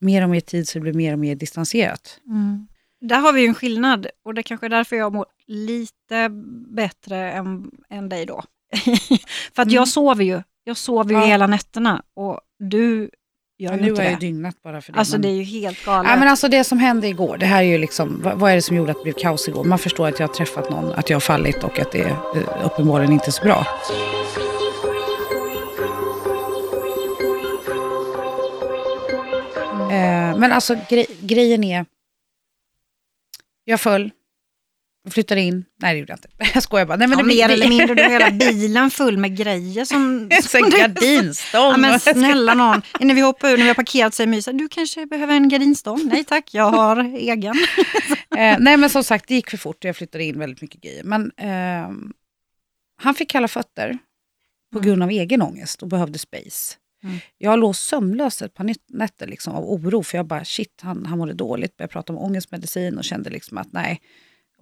[0.00, 2.20] mer och mer tid så det blir mer och mer distanserat.
[2.26, 2.66] Mm.
[3.00, 6.28] Där har vi ju en skillnad och det är kanske är därför jag mår lite
[6.74, 8.42] bättre än, än dig då.
[9.54, 9.74] För att Mm.
[9.74, 10.42] jag sover ju.
[10.64, 11.26] Jag sover ju Ja.
[11.26, 13.10] hela nätterna och du
[13.58, 14.26] gör Ja, ju nu inte har jag det.
[14.26, 14.98] dygnat bara för det.
[14.98, 16.10] Alltså men- det är ju helt galet.
[16.10, 18.54] Ja, men alltså det som hände igår, det här är ju liksom, vad, vad är
[18.54, 19.64] det som gjorde att det blev kaos igår?
[19.64, 22.08] Man förstår att jag har träffat någon, att jag har fallit och att det är
[22.10, 23.66] eh, uppenbarligen inte så bra.
[29.90, 31.86] Eh, men alltså gre grejen är,
[33.64, 34.10] jag föll,
[35.10, 36.96] flyttade in, nej det gjorde jag inte, jag skojar bara.
[36.96, 39.84] Nej, men ja, det, mer det, eller mindre, du har hela bilen full med grejer
[39.84, 40.30] som...
[40.54, 41.70] En gardinstång.
[41.70, 44.68] Ja, men snälla någon, när vi hoppar ur, när vi har parkerat sig mysa, du
[44.68, 46.00] kanske behöver en gardinstång?
[46.04, 47.54] Nej tack, jag har egen.
[48.36, 50.80] Eh, nej men som sagt, det gick för fort och jag flyttade in väldigt mycket
[50.80, 51.04] grejer.
[51.04, 52.12] Men ehm,
[52.96, 53.98] han fick kalla fötter
[54.72, 56.74] på grund av egen ångest och behövde space.
[57.04, 57.16] Mm.
[57.38, 61.06] Jag låg sömnlös ett par nät- nätter liksom, av oro för jag bara shit, han,
[61.06, 61.76] han mådde dåligt.
[61.76, 64.00] Började prata om ångestmedicin och kände liksom att nej.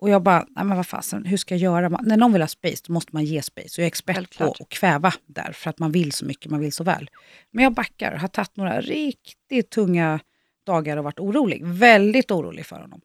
[0.03, 1.89] Och jag bara, nej men vad fasen, hur ska jag göra?
[1.89, 3.69] Man, när någon vill ha space, då måste man ge space.
[3.69, 4.59] Och jag är expert Självklart.
[4.59, 7.11] på att kväva där, för att man vill så mycket, man vill så väl.
[7.51, 10.21] Men jag backar, har tagit några riktigt tunga
[10.67, 11.67] dagar och varit orolig.
[11.67, 13.01] Väldigt orolig för honom.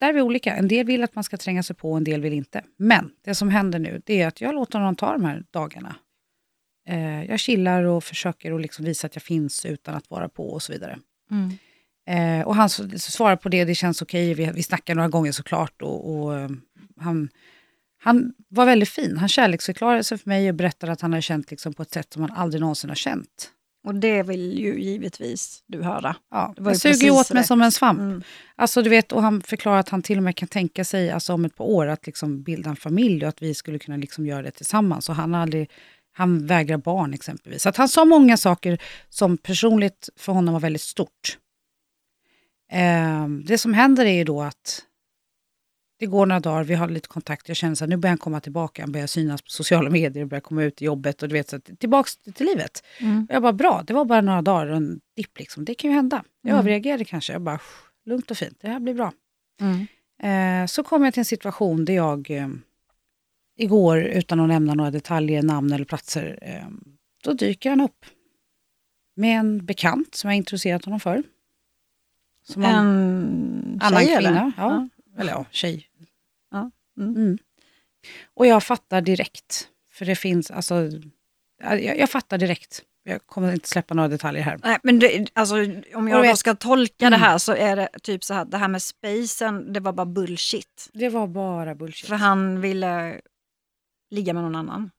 [0.00, 0.56] Där är vi olika.
[0.56, 2.64] En del vill att man ska tränga sig på, en del vill inte.
[2.76, 5.96] Men det som händer nu, det är att jag låter honom ta de här dagarna.
[6.88, 10.50] Eh, jag chillar och försöker att liksom visa att jag finns utan att vara på
[10.50, 10.98] och så vidare.
[11.30, 11.50] Mm.
[12.08, 14.34] Eh, och han svarar på det, det känns okej.
[14.34, 15.82] Vi, vi snackar några gånger såklart.
[15.82, 16.48] Och, och, eh,
[17.00, 17.28] han,
[18.02, 19.16] han var väldigt fin.
[19.16, 22.12] Han kärleksförklarade sig för mig och berättade att han har känt liksom på ett sätt
[22.12, 23.50] som han aldrig någonsin har känt.
[23.86, 26.16] Och det vill ju givetvis du höra.
[26.30, 27.46] Ja, Det var jag suger åt mig rätt.
[27.46, 28.00] som en svamp.
[28.00, 28.22] Mm.
[28.56, 31.32] Alltså, du vet, och han förklarar att han till och med kan tänka sig alltså,
[31.32, 34.26] om ett par år att liksom, bilda en familj och att vi skulle kunna liksom,
[34.26, 35.08] göra det tillsammans.
[35.08, 35.70] Och han, aldrig,
[36.12, 37.62] han vägrar barn exempelvis.
[37.62, 41.38] Så att han sa många saker som personligt för honom var väldigt stort.
[42.68, 44.84] Ehm, det som händer är ju då att
[45.98, 48.40] det går några dagar, vi har lite kontakt, jag känner att nu börjar han komma
[48.40, 51.48] tillbaka, han börjar synas på sociala medier, börjar komma ut i jobbet och du vet,
[51.48, 52.82] så att, tillbaks till livet.
[53.00, 53.26] Mm.
[53.30, 55.64] Jag bara, bra, det var bara några dagar och en dipp liksom.
[55.64, 56.24] Det kan ju hända.
[56.42, 56.60] Jag Mm.
[56.60, 57.32] överreagerade kanske.
[57.32, 57.60] Jag bara,
[58.06, 59.12] lugnt och fint, det här blir bra.
[59.60, 59.86] Mm.
[60.62, 62.48] Eh, så kom jag till en situation där jag eh,
[63.56, 66.68] igår, utan att nämna några detaljer, namn eller platser, eh,
[67.24, 68.04] då dyker han upp.
[69.16, 71.22] Med en bekant som jag introducerat honom för.
[72.52, 74.28] Som En annan tjej kvinna.
[74.28, 74.52] eller?
[74.56, 74.88] Ja.
[75.18, 75.86] Eller ja, tjej.
[76.50, 77.16] Ja, mm.
[77.16, 77.38] Mm.
[78.34, 79.68] Och jag fattar direkt.
[79.92, 80.90] För det finns, alltså,
[81.62, 82.82] jag, jag fattar direkt.
[83.04, 84.58] Jag kommer inte släppa några detaljer här.
[84.64, 85.54] Nej, men det, alltså,
[85.94, 87.20] om jag då ska tolka Mm.
[87.20, 90.06] det här så är det typ så här, det här med spacen, det var bara
[90.06, 90.90] bullshit.
[90.92, 92.08] Det var bara bullshit.
[92.08, 93.20] För han ville
[94.10, 94.90] ligga med någon annan.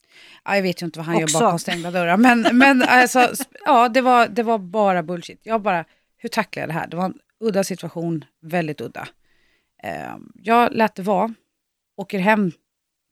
[0.46, 1.38] Ja, jag vet ju inte vad han Också.
[1.38, 2.18] gör bakom stängda dörrar.
[2.18, 3.30] Men, men alltså,
[3.66, 5.40] ja, det var, det var bara bullshit.
[5.44, 5.86] Jag bara,
[6.18, 6.88] hur tacklar jag det här?
[6.88, 9.08] Det var en udda situation, väldigt udda.
[9.84, 11.34] Eh, jag lät det vara,
[11.98, 12.52] åker hem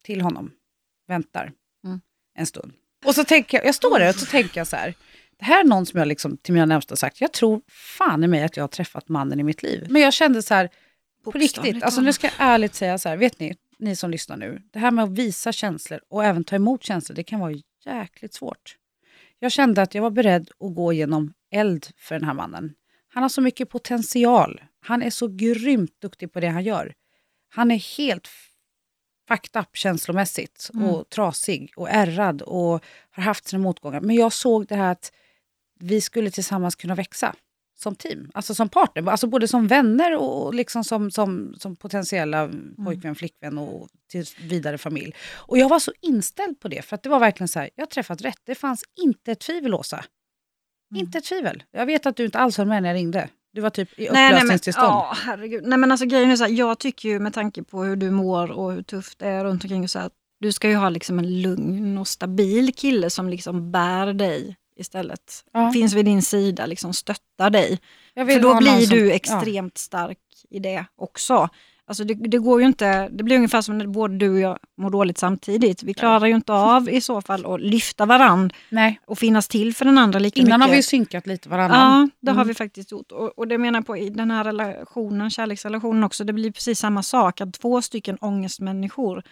[0.03, 0.51] till honom,
[1.07, 1.51] väntar
[1.83, 2.01] Mm.
[2.35, 2.73] en stund.
[3.05, 4.93] Och så tänker jag, jag står där och så tänker jag så här,
[5.39, 8.27] det här är någon som jag liksom till mina närmsta sagt, jag tror fan i
[8.27, 9.87] mig att jag har träffat mannen i mitt liv.
[9.89, 10.69] Men jag kände så här,
[11.23, 14.37] på riktigt, alltså nu ska jag ärligt säga så här, vet ni, ni som lyssnar
[14.37, 17.53] nu, det här med att visa känslor och även ta emot känslor, det kan vara
[17.85, 18.75] jäkligt svårt.
[19.39, 22.73] Jag kände att jag var beredd att gå igenom eld för den här mannen.
[23.17, 24.61] Han har så mycket potential.
[24.79, 26.93] Han är så grymt duktig på det han gör.
[27.49, 28.27] Han är helt
[29.27, 30.89] fucked up känslomässigt Mm.
[30.89, 34.01] och trasig och ärrad och har haft sina motgångar.
[34.01, 35.11] Men jag såg det här att
[35.79, 37.35] vi skulle tillsammans kunna växa
[37.75, 42.49] som team, alltså som partner, alltså både som vänner och liksom som, som, som potentiella
[42.85, 45.15] pojkvän, flickvän och till vidare familj.
[45.35, 47.81] Och jag var så inställd på det, för att det var verkligen så här, jag
[47.81, 48.41] har träffat rätt.
[48.43, 50.05] Det fanns inte ett tvivel, Åsa.
[50.95, 51.63] Inte ett tvivel.
[51.71, 53.29] Jag vet att du inte alls höll med när jag ringde.
[53.53, 54.87] Du var typ i Nej, nej, men, upplösningstillstånd.
[54.87, 55.63] ja, herregud.
[55.67, 58.11] Nej, men alltså, grejen är så här, jag tycker ju med tanke på hur du
[58.11, 60.89] mår och hur tufft det är runt omkring och så här, du ska ju ha
[60.89, 65.43] liksom en lugn och stabil kille som liksom bär dig istället.
[65.53, 65.71] Ja.
[65.71, 67.79] Finns vid din sida, liksom stöttar dig.
[68.15, 69.13] För då blir som- du ja.
[69.15, 70.17] extremt stark
[70.49, 71.49] i det också.
[71.89, 74.57] Alltså det, det går ju inte, det blir ungefär som när både du och jag
[74.77, 75.83] mår dåligt samtidigt.
[75.83, 79.75] Vi klarar ju inte av i så fall att lyfta varann Nej, och finnas till
[79.75, 80.69] för den andra lika innan mycket.
[80.69, 82.01] har vi synkat lite varannan.
[82.01, 82.47] Ja, det har Mm.
[82.47, 83.11] vi faktiskt gjort.
[83.11, 86.79] Och, och det menar jag på i den här relationen, kärleksrelationen också, det blir precis
[86.79, 87.41] samma sak.
[87.41, 89.23] Att två stycken ångestmänniskor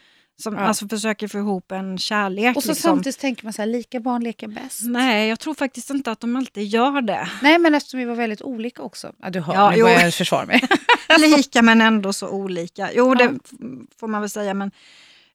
[0.41, 0.60] som Ja.
[0.62, 2.58] alltså försöker få ihop en kärlek.
[2.58, 2.89] Och så liksom.
[2.89, 4.82] samtidigt tänker man så här, lika barn leker bäst.
[4.84, 7.30] Nej, jag tror faktiskt inte att de alltid gör det.
[7.41, 9.13] Nej, men eftersom vi var väldigt olika också.
[9.21, 9.86] Ja, du hör, Ja, nu jo.
[9.86, 10.62] börjar jag försvara mig.
[11.38, 12.89] lika men ändå så olika.
[12.93, 13.52] Jo, det f-
[14.00, 14.71] får man väl säga, men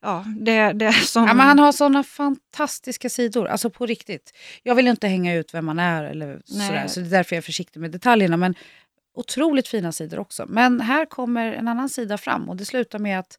[0.02, 1.24] ja, det, det som...
[1.26, 4.32] Ja, men han har såna fantastiska sidor, alltså på riktigt.
[4.62, 6.66] Jag vill inte hänga ut vem man är, eller Nej.
[6.66, 8.36] sådär, så det är därför jag är försiktig med detaljerna.
[8.36, 8.54] Men
[9.14, 10.46] otroligt fina sidor också.
[10.48, 13.38] Men här kommer en annan sida fram och det slutar med att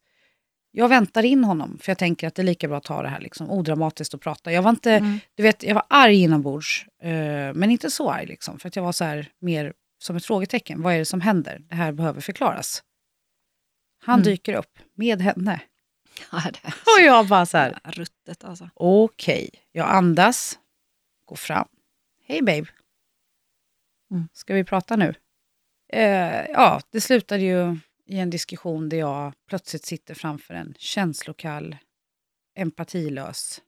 [0.74, 3.08] jag väntar in honom, för jag tänker att det är lika bra att ta det
[3.08, 4.52] här liksom, odramatiskt och prata.
[4.52, 5.18] Jag var, inte, Mm.
[5.34, 8.26] du vet, jag var arg inombords, eh, men inte så arg.
[8.26, 10.82] Liksom, för att jag var så här, mer som ett frågetecken.
[10.82, 11.58] Vad är det som händer?
[11.68, 12.82] Det här behöver förklaras.
[14.04, 14.24] Han Mm.
[14.24, 15.60] dyker upp med henne.
[16.32, 16.42] Ja,
[16.98, 18.70] Och jag bara så här, ruttet alltså.
[18.74, 20.58] Okej, jag andas,
[21.26, 21.68] går fram.
[22.26, 22.66] Hej babe.
[24.10, 24.28] Mm.
[24.32, 25.14] Ska vi prata nu?
[25.92, 31.76] Eh, ja, det slutade ju i en diskussion där jag plötsligt sitter framför en känslokall,
[32.54, 33.62] empatilös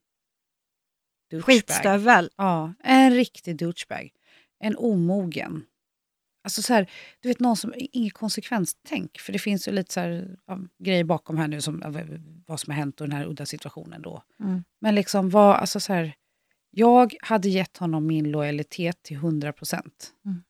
[1.31, 1.45] douchebag.
[1.45, 2.29] Skitstövel.
[2.35, 4.09] Ja, en riktig douchebag.
[4.59, 5.65] En omogen.
[6.43, 9.19] Alltså så här, du vet någon som inget konsekvenstänk.
[9.19, 11.83] För det finns ju lite så här, ja, grejer bakom här nu, som,
[12.47, 14.23] vad som har hänt och den här udda situationen då.
[14.39, 14.63] Mm.
[14.79, 16.15] Men liksom vad, alltså så här,
[16.71, 20.13] jag hade gett honom min lojalitet till 100 procent.
[20.25, 20.43] Mm.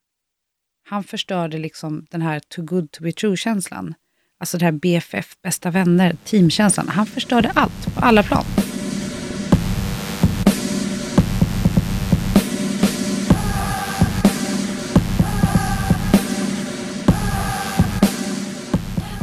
[0.88, 3.94] Han förstörde liksom den här too good to be true-känslan.
[4.40, 6.90] Alltså det här BFF, bästa vänner, teamkänslan.
[6.90, 8.46] Han förstörde allt på alla plan.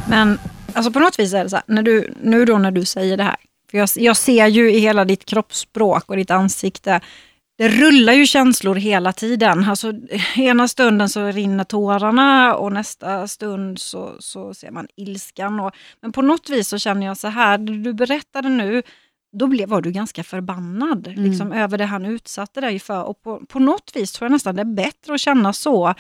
[0.08, 0.38] Men
[0.72, 3.16] alltså på något vis är det så här, när du, nu då när du säger
[3.16, 3.36] det här,
[3.70, 7.00] för jag, jag ser ju i hela ditt kroppsspråk och ditt ansikte,
[7.58, 9.64] det rullar ju känslor hela tiden.
[9.64, 9.92] Alltså,
[10.36, 15.60] ena stunden så rinner tårarna och nästa stund så, så ser man ilskan.
[15.60, 18.82] Och, men på något vis så känner jag så här, det du berättade nu,
[19.38, 21.24] då blev, var du ganska förbannad Mm.
[21.24, 23.04] liksom, över det han utsatte dig för.
[23.04, 25.94] Och på, på något vis tror jag nästan det är bättre att känna så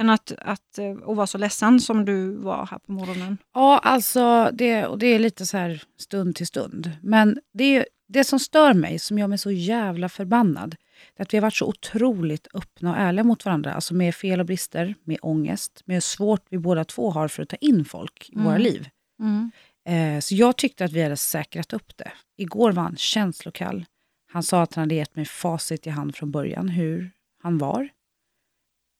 [0.00, 3.38] än att, att, eh, vara så ledsen som du var här på morgonen.
[3.54, 6.90] Ja, alltså det, och det är lite så här stund till stund.
[7.02, 10.76] Men det, det som stör mig, som gör mig så jävla förbannad,
[11.22, 13.72] att vi har varit så otroligt öppna och ärliga mot varandra.
[13.72, 17.42] Alltså med fel och brister, med ångest, med hur svårt vi båda två har för
[17.42, 18.44] att ta in folk i Mm.
[18.44, 18.88] våra liv.
[19.20, 19.50] Mm.
[19.88, 22.12] Eh, så jag tyckte att vi hade säkrat upp det.
[22.36, 23.84] Igår var han känslokall.
[24.32, 27.10] Han sa att han hade gett mig facit i hand från början, hur
[27.42, 27.88] han var.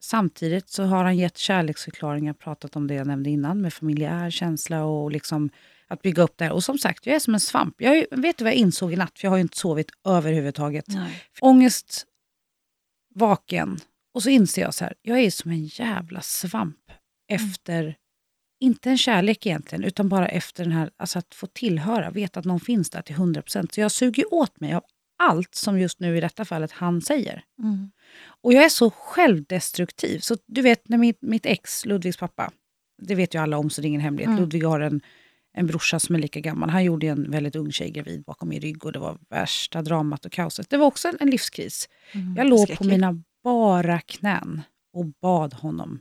[0.01, 4.85] Samtidigt så har han gett kärleksförklaringar, pratat om det jag nämnde innan, med familjär känsla
[4.85, 5.51] och liksom
[5.89, 6.53] att bygga upp det här.
[6.53, 7.75] Och som sagt, jag är som en svamp.
[7.79, 9.19] Jag vet du vad jag insåg i natt?
[9.19, 10.85] För jag har ju inte sovit överhuvudtaget.
[10.89, 11.23] Nej.
[11.41, 12.07] Ångest,
[13.15, 13.79] vaken.
[14.15, 16.77] Och så inser jag så här, jag är som en jävla svamp
[17.29, 17.97] efter,
[18.61, 22.47] inte en kärlek egentligen, utan bara efter den här, alltså att få tillhöra, veta att
[22.47, 23.69] någon finns där till 100%.
[23.75, 24.85] Så jag suger åt mig av
[25.19, 27.45] allt som just nu i detta fallet han säger.
[27.63, 27.91] Mm.
[28.43, 30.19] Och jag är så självdestruktiv.
[30.19, 32.53] Så du vet, när mitt, mitt ex, Ludvigs pappa,
[33.03, 34.29] det vet ju alla om så det är ingen hemlighet.
[34.29, 34.41] Mm.
[34.41, 35.01] Ludvig har en,
[35.59, 36.71] en brorsa som är lika gammal.
[36.71, 40.25] Han gjorde en väldigt ung tjej gravid bakom min rygg och det var värsta dramat
[40.25, 40.71] och kaoset.
[40.71, 41.89] Det var också en, livskris.
[42.13, 42.35] Mm.
[42.37, 42.91] Jag låg på Skräckligt.
[42.91, 46.01] mina bara knän och bad honom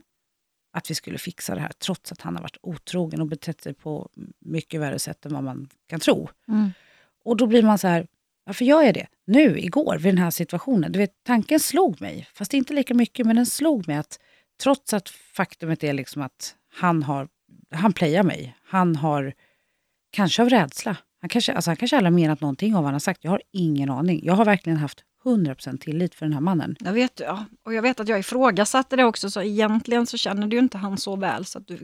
[0.72, 3.74] att vi skulle fixa det här, trots att han har varit otrogen och betett sig
[3.74, 6.28] på mycket värre sätt än vad man kan tro.
[6.48, 6.70] Mm.
[7.24, 8.06] Och då blir man så här,
[8.44, 9.06] varför gör jag det?
[9.26, 10.92] Nu, igår, vid den här situationen.
[10.92, 14.18] Du vet, tanken slog mig, fast inte lika mycket, men den slog mig att
[14.62, 17.28] trots att faktumet är liksom att han har,
[17.70, 19.34] han playar mig, han har,
[20.18, 22.94] kanske av rädsla, han kanske, alltså han kanske aldrig har menat någonting av vad han
[22.94, 24.20] har sagt, jag har ingen aning.
[24.24, 26.76] Jag har verkligen haft 100% tillit för den här mannen.
[26.80, 27.44] Jag vet, ja.
[27.66, 30.98] Och jag vet att jag ifrågasatte det också, så egentligen så känner du inte han
[30.98, 31.44] så väl.
[31.44, 31.76] Så att du,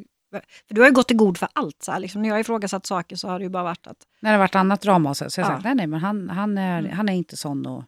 [0.69, 1.83] för du har ju gått i god för allt.
[1.83, 2.23] Så här, liksom.
[2.23, 3.97] När jag har ifrågasatt saker så har det ju bara varit att...
[4.21, 5.53] När det har varit annat drama så, så jag Ja.
[5.53, 6.93] sagt, nej nej men han, han, är, Mm.
[6.97, 7.85] han är inte sån och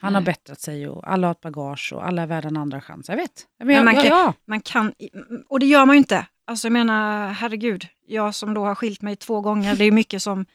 [0.00, 0.20] han Nej.
[0.20, 3.08] har bättrat sig och alla har ett bagage och alla är värda en andra chans.
[3.08, 3.46] Jag vet.
[3.58, 4.32] Men, Men jag, man ja, kan- ja.
[4.46, 4.92] Man kan,
[5.48, 6.26] och det gör man ju inte.
[6.46, 7.86] Alltså jag menar, herregud.
[8.06, 10.46] Jag som då har skilt mig två gånger, det är mycket som,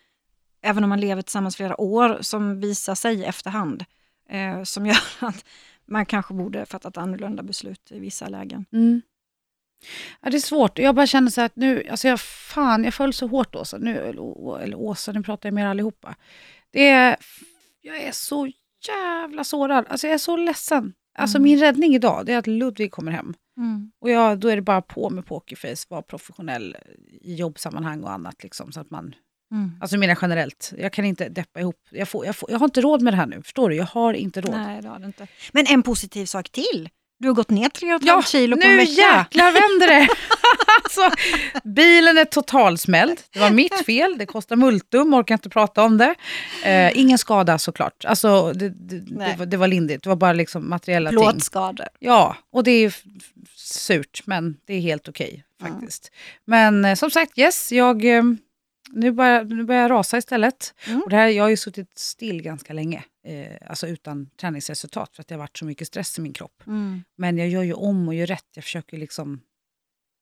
[0.61, 3.85] även om man lever tillsammans flera år, som visar sig i efterhand.
[4.29, 5.45] Eh, som gör att
[5.85, 8.65] man kanske borde fattat annorlunda beslut i vissa lägen.
[8.71, 9.01] Mm.
[10.21, 10.79] Ja, det är svårt.
[10.79, 13.77] Jag bara känner så att nu, alltså jag, fan, jag föll så hårt Åsa.
[13.77, 16.15] Nu, eller, eller Åsa, nu pratar jag med er allihopa.
[16.71, 17.15] Det är,
[17.81, 18.51] jag är så
[18.87, 19.85] jävla sårad.
[19.89, 20.93] Alltså jag är så ledsen.
[21.17, 21.43] Alltså Mm.
[21.43, 23.33] min räddning idag, det är att Ludvig kommer hem.
[23.59, 23.91] Mm.
[24.01, 26.77] Och jag, då är det bara på med pokerface, vara professionell
[27.21, 28.43] i jobbsammanhang och annat.
[28.43, 29.15] Liksom, så att man,
[29.51, 29.71] Mm.
[29.81, 31.75] alltså menar generellt, jag kan inte deppa ihop.
[31.91, 33.75] Jag, får, jag, får, jag har inte råd med det här nu, förstår du?
[33.75, 34.51] Jag har inte råd.
[34.51, 35.27] Nej, det har det inte.
[35.53, 36.89] Men en positiv sak till.
[37.19, 38.91] Du har gått ner 3,5 Ja, kilo på en nu vecka.
[38.91, 40.07] jäklar vänder det!
[40.83, 41.11] alltså,
[41.63, 43.19] bilen är totalsmälld.
[43.33, 44.15] Det var mitt fel.
[44.17, 46.15] Det kostar multum, orkar inte prata om det.
[46.63, 48.05] Eh, ingen skada såklart.
[48.05, 50.03] Alltså, det, det, det, var, det var lindigt.
[50.03, 51.19] Det var bara liksom materiella ting.
[51.19, 51.87] Plåtskador.
[51.99, 52.95] Ja, och det är
[53.55, 55.73] surt, men det är helt okej Mm.
[55.73, 56.11] faktiskt.
[56.45, 58.23] Men eh, som sagt, yes, jag, eh,
[58.93, 60.73] nu, börjar, nu börjar jag rasa istället.
[60.87, 61.01] Mm.
[61.01, 65.21] Och det här, jag har ju suttit still ganska länge, eh, alltså utan träningsresultat, för
[65.21, 66.63] att det har varit så mycket stress i min kropp.
[66.67, 67.03] Mm.
[67.17, 68.47] Men jag gör ju om och gör rätt.
[68.55, 69.41] Jag försöker liksom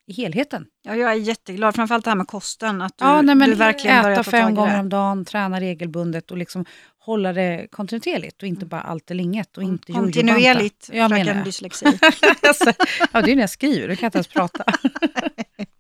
[0.07, 0.65] i helheten.
[0.83, 2.81] Ja, jag är jätteglad, framförallt det här med kosten.
[2.81, 6.31] Att du, ja, nej, men du verkligen äta ta fem gånger om dagen, träna regelbundet
[6.31, 6.65] och liksom
[6.99, 9.57] hålla det kontinuerligt och inte bara allt eller inget.
[9.57, 10.19] Och inte jojobanta.
[10.19, 11.85] Kontinuerligt, fröken dyslexi.
[12.47, 12.73] Alltså,
[13.11, 14.63] ja, det är när jag skriver, då kan jag inte ens prata.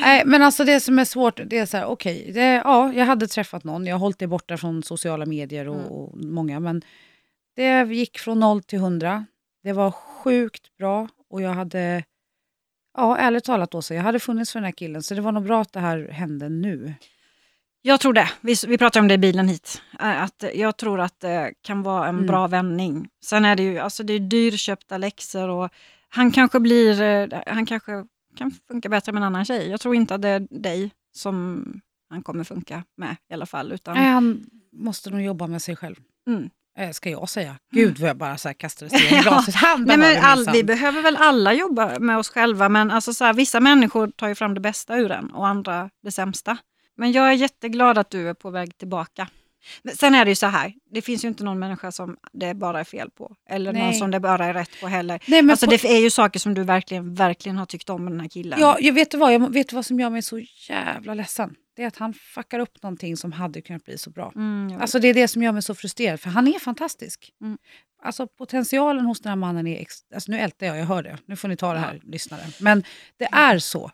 [0.00, 3.06] Nej, men alltså det som är svårt, det är så här, okej, det- ja, jag
[3.06, 5.86] hade träffat någon, jag har hållit det borta från sociala medier och, Mm.
[5.86, 6.82] och många, men
[7.56, 9.24] det gick från noll till hundra.
[9.62, 12.04] Det var sjukt bra och jag hade,
[12.96, 15.32] ja ärligt talat då, så jag hade funnits för den här killen, så det var
[15.32, 16.94] nog bra att det här hände nu.
[17.82, 18.28] Jag tror det.
[18.40, 19.82] Vi, vi pratade om det i bilen hit.
[19.98, 22.26] Att jag tror att det kan vara en Mm.
[22.26, 23.08] bra vändning.
[23.24, 25.70] Sen är det ju alltså det är dyrköpta läxor och
[26.08, 27.92] han kanske blir, eh, han kanske
[28.38, 29.68] kan funka bättre med en annan tjej.
[29.68, 31.64] Jag tror inte att det är dig som
[32.10, 33.72] han kommer funka med i alla fall.
[33.72, 35.96] Utan, Nej, han måste nog jobba med sig själv.
[36.26, 36.50] Mm.
[36.78, 37.58] Eh, Ska jag säga.
[37.72, 39.54] Gud vad jag bara så här kastade sten i glaset.
[39.54, 40.52] Han Nej, men behöver all, minsann.
[40.54, 44.28] vi behöver väl alla jobba med oss själva, men alltså så här, vissa människor tar
[44.28, 46.58] ju fram det bästa ur en och andra det sämsta.
[46.96, 49.28] Men jag är jätteglad att du är på väg tillbaka.
[49.82, 52.54] Men sen är det ju så här, det finns ju inte någon människa som det
[52.54, 53.34] bara är fel på.
[53.50, 53.94] Eller någon Nej.
[53.98, 55.22] som det bara är rätt på heller.
[55.26, 58.04] Nej, men Alltså på- det är ju saker som du verkligen, verkligen har tyckt om
[58.04, 58.60] med den här killen.
[58.60, 61.54] Ja, jag vet du vad, jag vet du vad som gör mig så jävla ledsen?
[61.76, 64.32] Det är att han fuckar upp någonting som hade kunnat bli så bra.
[64.36, 67.30] Mm, Alltså det är det som gör mig så frustrerad, för han är fantastisk.
[67.40, 67.58] Mm.
[68.02, 69.80] Alltså potentialen hos den här mannen är...
[69.80, 71.18] Ex- alltså, nu ältar jag, jag hör det.
[71.26, 72.40] Nu får ni ta det här, lyssnare.
[72.60, 72.84] Men
[73.16, 73.90] det är så.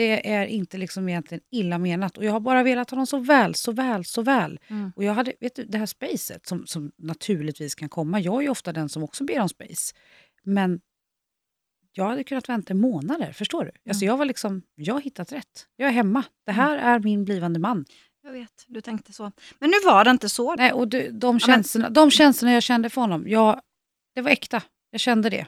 [0.00, 2.18] Det är inte liksom egentligen illa menat.
[2.18, 4.60] Och jag har bara velat honom så väl, så väl, så väl.
[4.68, 4.92] Mm.
[4.96, 8.20] Och jag hade, vet du, det här spacet som, som naturligtvis kan komma.
[8.20, 9.94] Jag är ju ofta den som också ber om space.
[10.42, 10.80] Men
[11.92, 13.90] jag hade kunnat vänta månader, förstår du?
[13.90, 15.66] Alltså jag var liksom, jag har hittat rätt.
[15.76, 16.24] Jag är hemma.
[16.46, 17.84] Det här är min blivande man.
[18.22, 19.32] jag vet, du tänkte så.
[19.58, 20.54] Men nu var det inte så.
[20.54, 23.60] Nej, och de, de, men- känslorna, de känslorna jag kände för honom, jag,
[24.14, 24.62] det var äkta.
[24.90, 25.46] Jag kände det.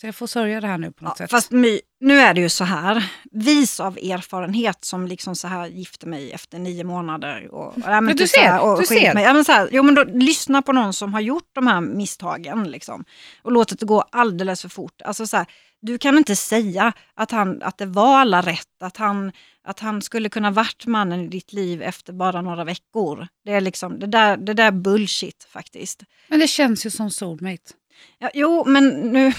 [0.00, 1.30] Så jag får sörja det här nu på något Ja, sätt.
[1.30, 5.66] fast my, nu är det ju så här, vis av erfarenhet som liksom så här
[5.66, 7.54] gifte mig efter nio månader.
[7.54, 9.14] Och, ja, men Men du typ så här, ser, och du ser.
[9.14, 9.24] Mig.
[9.24, 11.80] Ja, men så här, jo, men då, lyssna på någon som har gjort de här
[11.80, 13.04] misstagen liksom,
[13.42, 15.02] och låtit det gå alldeles för fort.
[15.04, 15.46] Alltså, så här,
[15.82, 19.32] du kan inte säga att, han, att det var alla rätt, att han,
[19.64, 23.28] att han skulle kunna varit mannen i ditt liv efter bara några veckor.
[23.44, 26.02] Det är liksom, det där, det där är bullshit faktiskt.
[26.28, 27.72] Men det känns ju som soulmate.
[28.18, 29.32] Ja, jo, men nu,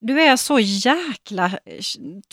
[0.00, 1.80] du är så jäkla eh,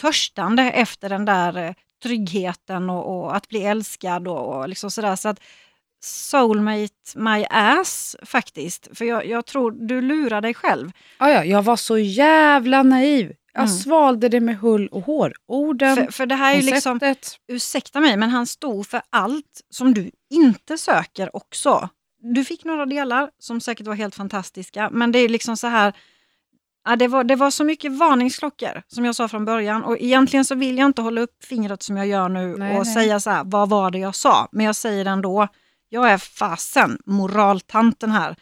[0.02, 1.74] törstande efter den där eh,
[2.04, 5.16] tryggheten och, och att bli älskad och, och liksom sådär.
[5.16, 5.40] Så att
[6.06, 8.88] soulmate my ass faktiskt.
[8.94, 10.92] För jag, jag tror du lurar dig själv.
[11.20, 13.34] Ja, ja, jag var så jävla naiv.
[13.54, 13.76] Jag Mm.
[13.78, 15.34] svalde det med hull och hår.
[15.48, 17.00] Orden, För, för det här är liksom,
[17.48, 21.90] ursäkta mig, men han stod för allt som du inte söker också.
[22.34, 25.94] Du fick några delar som säkert var helt fantastiska, men det är liksom så här,
[26.86, 30.46] ja, det, var, det var så mycket varningsklockor som jag sa från början och egentligen
[30.46, 32.94] så vill jag inte hålla upp fingret som jag gör nu Nej, och nej.
[32.94, 34.50] säga så här, vad var det jag sa?
[34.52, 35.48] Men jag säger ändå,
[35.90, 38.36] jag är fasen moraltanten här.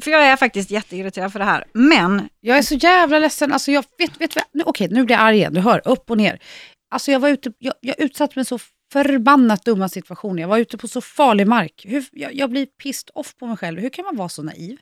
[0.00, 1.64] För jag är faktiskt jätteirriterad för det här.
[1.72, 3.52] Men Jag är så jävla ledsen.
[3.52, 5.54] Alltså jag vet, vet vad, nu, okej, nu blir jag arg igen.
[5.54, 6.38] Du hör, upp och ner.
[6.90, 8.58] Alltså jag var ute, jag, jag utsatt mig så
[8.92, 10.42] förbannat dumma situationer.
[10.42, 11.84] Jag var ute på så farlig mark.
[11.88, 13.80] Hur, jag, jag blir pissed off på mig själv.
[13.80, 14.78] Hur kan man vara så naiv?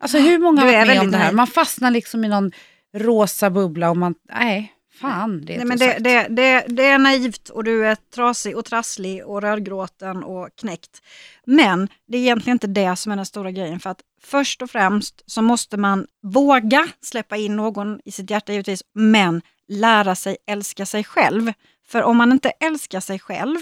[0.00, 1.32] Alltså hur många har är varit med om det här?
[1.32, 2.52] Man fastnar liksom i någon
[2.94, 6.98] rosa bubbla och man, nej, fan det är Nej, men det, det, det, det är
[6.98, 11.02] naivt och du är trasig och trasslig och rödgråten och knäckt.
[11.44, 13.80] Men det är egentligen inte det som är den stora grejen.
[13.80, 18.52] För att först och främst så måste man våga släppa in någon i sitt hjärta
[18.52, 21.52] givetvis, men lära sig älska sig själv.
[21.88, 23.58] För om man inte älskar sig själv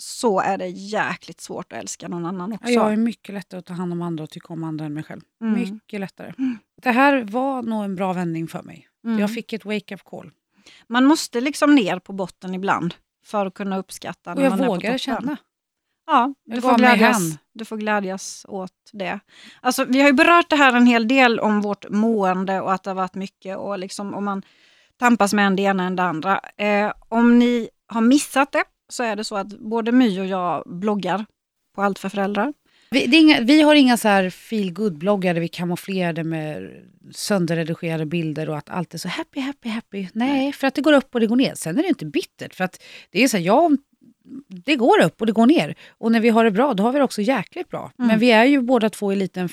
[0.00, 2.68] så är det jäkligt svårt att älska någon annan också.
[2.68, 4.94] Ja, jag är mycket lättare att ta hand om andra och tycka om andra än
[4.94, 5.20] mig själv.
[5.42, 5.60] Mm.
[5.60, 6.32] Mycket lättare.
[6.82, 8.88] Det här var nog en bra vändning för mig.
[9.04, 9.18] Mm.
[9.18, 10.30] Jag fick ett wake-up call.
[10.86, 14.98] Man måste liksom ner på botten ibland för att kunna uppskatta Och när jag toppen.
[14.98, 15.36] känna.
[16.06, 19.20] Ja, du får, glädjas, du får glädjas åt det.
[19.60, 22.82] Alltså, vi har ju berört det här en hel del om vårt mående och att
[22.82, 24.42] det har varit mycket och liksom om man
[24.98, 26.40] tampas med en det ena än det andra.
[26.56, 30.62] Eh, om ni har missat det så är det så att både My och jag
[30.66, 31.26] bloggar
[31.74, 32.52] på Allt för föräldrar.
[32.90, 36.70] Vi, inga, vi har inga så här feel bloggar där vi kamouflerar det med
[37.12, 40.06] sönderredigerade bilder och att allt är så happy, happy, happy.
[40.12, 41.54] Nej, för att det går upp och det går ner.
[41.54, 42.54] Sen är det inte bittert.
[42.54, 43.70] För att det är så här, ja,
[44.48, 45.74] det går upp och det går ner.
[45.88, 47.92] Och när vi har det bra, då har vi det också jäkligt bra.
[47.98, 48.08] Mm.
[48.08, 49.48] Men vi är ju båda två i en liten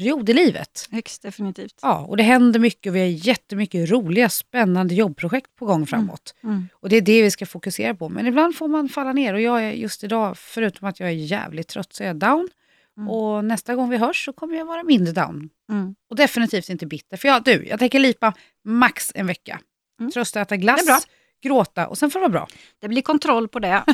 [0.00, 0.88] förändringsperiod i livet.
[0.90, 1.74] Högst definitivt.
[1.82, 6.34] Ja, och det händer mycket och vi har jättemycket roliga, spännande jobbprojekt på gång framåt.
[6.42, 6.68] Mm.
[6.72, 8.08] Och det är det vi ska fokusera på.
[8.08, 11.14] Men ibland får man falla ner och jag är just idag, förutom att jag är
[11.14, 12.48] jävligt trött, så är jag down.
[12.96, 13.08] Mm.
[13.08, 15.50] Och nästa gång vi hörs så kommer jag vara mindre down.
[15.70, 15.94] Mm.
[16.10, 17.16] Och definitivt inte bitter.
[17.16, 18.32] För jag, du, jag tänker lipa
[18.64, 19.60] max en vecka.
[20.00, 20.12] Mm.
[20.12, 21.00] Trösta, äta glass, Det är bra.
[21.42, 22.48] gråta och sen får det vara bra.
[22.80, 23.84] Det blir kontroll på det.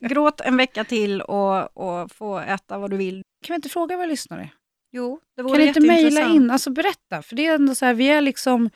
[0.00, 3.22] Gråt en vecka till och, och få äta vad du vill.
[3.44, 4.50] Kan vi inte fråga våra lyssnare?
[4.96, 6.50] Jo, det Kan ni inte mejla in?
[6.50, 7.22] Alltså berätta.
[7.22, 8.70] För det är ändå så här, vi är liksom...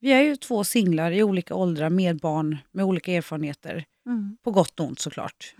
[0.00, 3.84] Vi är ju två singlar i olika åldrar med barn med olika erfarenheter.
[4.06, 4.36] Mm.
[4.44, 5.54] På gott och ont såklart.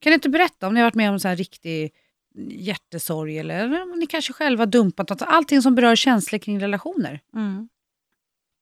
[0.00, 1.92] Kan ni inte berätta om ni har varit med om så här riktig
[2.50, 5.22] hjärtesorg eller om ni kanske själva dumpat något?
[5.22, 7.20] Allting som berör känslor kring relationer.
[7.34, 7.68] Mm.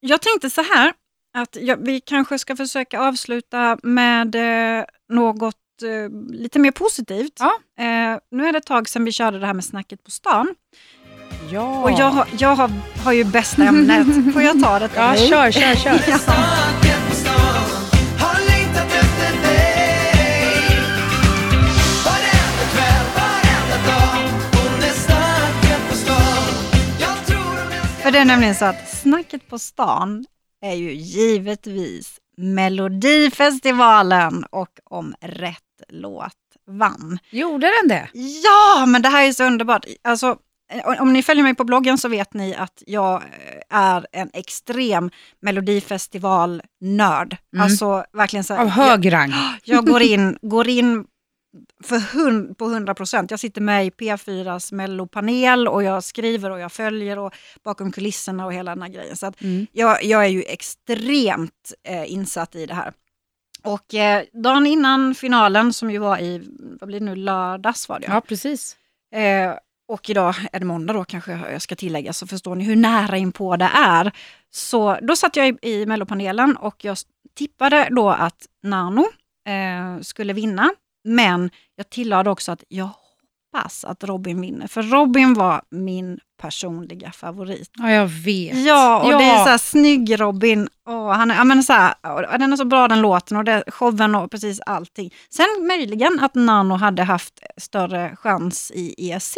[0.00, 0.92] Jag tänkte så här,
[1.34, 7.32] att jag, vi kanske ska försöka avsluta med eh, något eh, lite mer positivt.
[7.38, 7.52] Ja.
[7.84, 10.54] Eh, nu är det ett tag sedan vi körde det här med snacket på stan.
[11.50, 11.82] Ja.
[11.82, 12.70] Och jag, har, jag har,
[13.04, 14.06] har ju bästa ämnet.
[14.32, 16.00] Får jag ta detta Ja, kör, kör, kör.
[16.08, 16.18] Ja.
[28.02, 30.26] För det är nämligen så att snacket på stan
[30.62, 36.32] är ju givetvis Melodifestivalen och om rätt låt
[36.70, 37.18] vann.
[37.30, 38.08] Gjorde den det?
[38.44, 39.84] Ja, men det här är så underbart.
[40.04, 40.38] Alltså,
[40.72, 44.30] eh, om ni följer mig på bloggen så vet ni att jag eh, är en
[44.32, 45.10] extrem
[45.40, 47.36] Melodifestival-nörd.
[47.54, 47.64] Mm.
[47.64, 49.30] Alltså verkligen så här, Av hög rang.
[49.30, 51.04] jag, jag går in, går in
[51.84, 53.30] för hund, på 100 procent.
[53.30, 58.46] Jag sitter med i P4s mellopanel och jag skriver och jag följer och bakom kulisserna
[58.46, 59.16] och hela den här grejen.
[59.16, 59.66] Så Mm.
[59.72, 62.92] jag, jag är ju extremt eh, insatt i det här.
[63.66, 66.42] Och eh, dagen innan finalen som ju var i,
[66.80, 68.76] vad blir det nu, lördags var det Ja, precis.
[69.14, 69.54] Eh,
[69.88, 73.16] och idag är det måndag då kanske jag ska tillägga, så förstår ni hur nära
[73.16, 74.12] in på det är.
[74.50, 76.96] Så då satt jag i, i mellopanelen och jag
[77.34, 79.06] tippade då att Nano
[79.48, 80.70] eh, skulle vinna.
[81.04, 82.90] Men jag tillade också att jag
[83.56, 87.70] hoppas att Robin vinner, för Robin var min personliga favorit.
[87.74, 88.64] Ja, jag vet.
[88.64, 89.18] Ja, och ja.
[89.18, 90.68] det är så här snygg Robin.
[90.88, 91.94] Åh, han är, men så här,
[92.32, 95.14] och den är så bra den låten och det, showen och precis allting.
[95.30, 99.36] Sen möjligen att Nano hade haft större chans i ESC.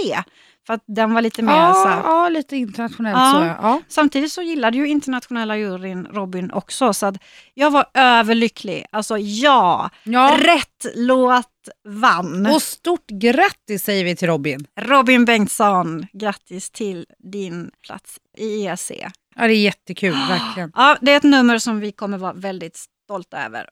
[0.69, 3.33] För att den var lite mer så Ja, här, ja, lite internationellt Ja.
[3.33, 3.66] så.
[3.66, 3.81] Ja.
[3.89, 6.93] Samtidigt så gillade ju internationella juryn Robin också.
[6.93, 7.14] Så att
[7.55, 8.87] jag var överlycklig.
[8.93, 10.37] Alltså ja, Ja.
[10.41, 11.47] rätt låt
[11.89, 12.47] vann.
[12.47, 14.66] Och stort grattis säger vi till Robin.
[14.81, 18.91] Robin Bengtsson, grattis till din plats i ESC.
[19.37, 20.73] Ja, det är jättekul, verkligen.
[20.77, 23.69] Ja, det är ett nummer som vi kommer vara väldigt stolta över.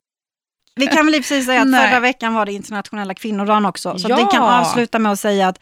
[0.78, 3.98] Vi kan väl i sig säga att förra veckan var det internationella kvinnodagen också.
[3.98, 4.16] Så Ja.
[4.16, 5.58] vi kan avsluta med att säga att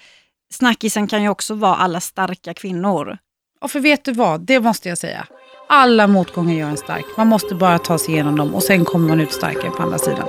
[0.54, 3.18] snackisen kan ju också vara alla starka kvinnor.
[3.60, 5.26] Och för vet du vad, det måste jag säga.
[5.68, 7.04] Alla motgångar gör en stark.
[7.16, 9.98] Man måste bara ta sig igenom dem och sen kommer man ut starkare på andra
[9.98, 10.28] sidan.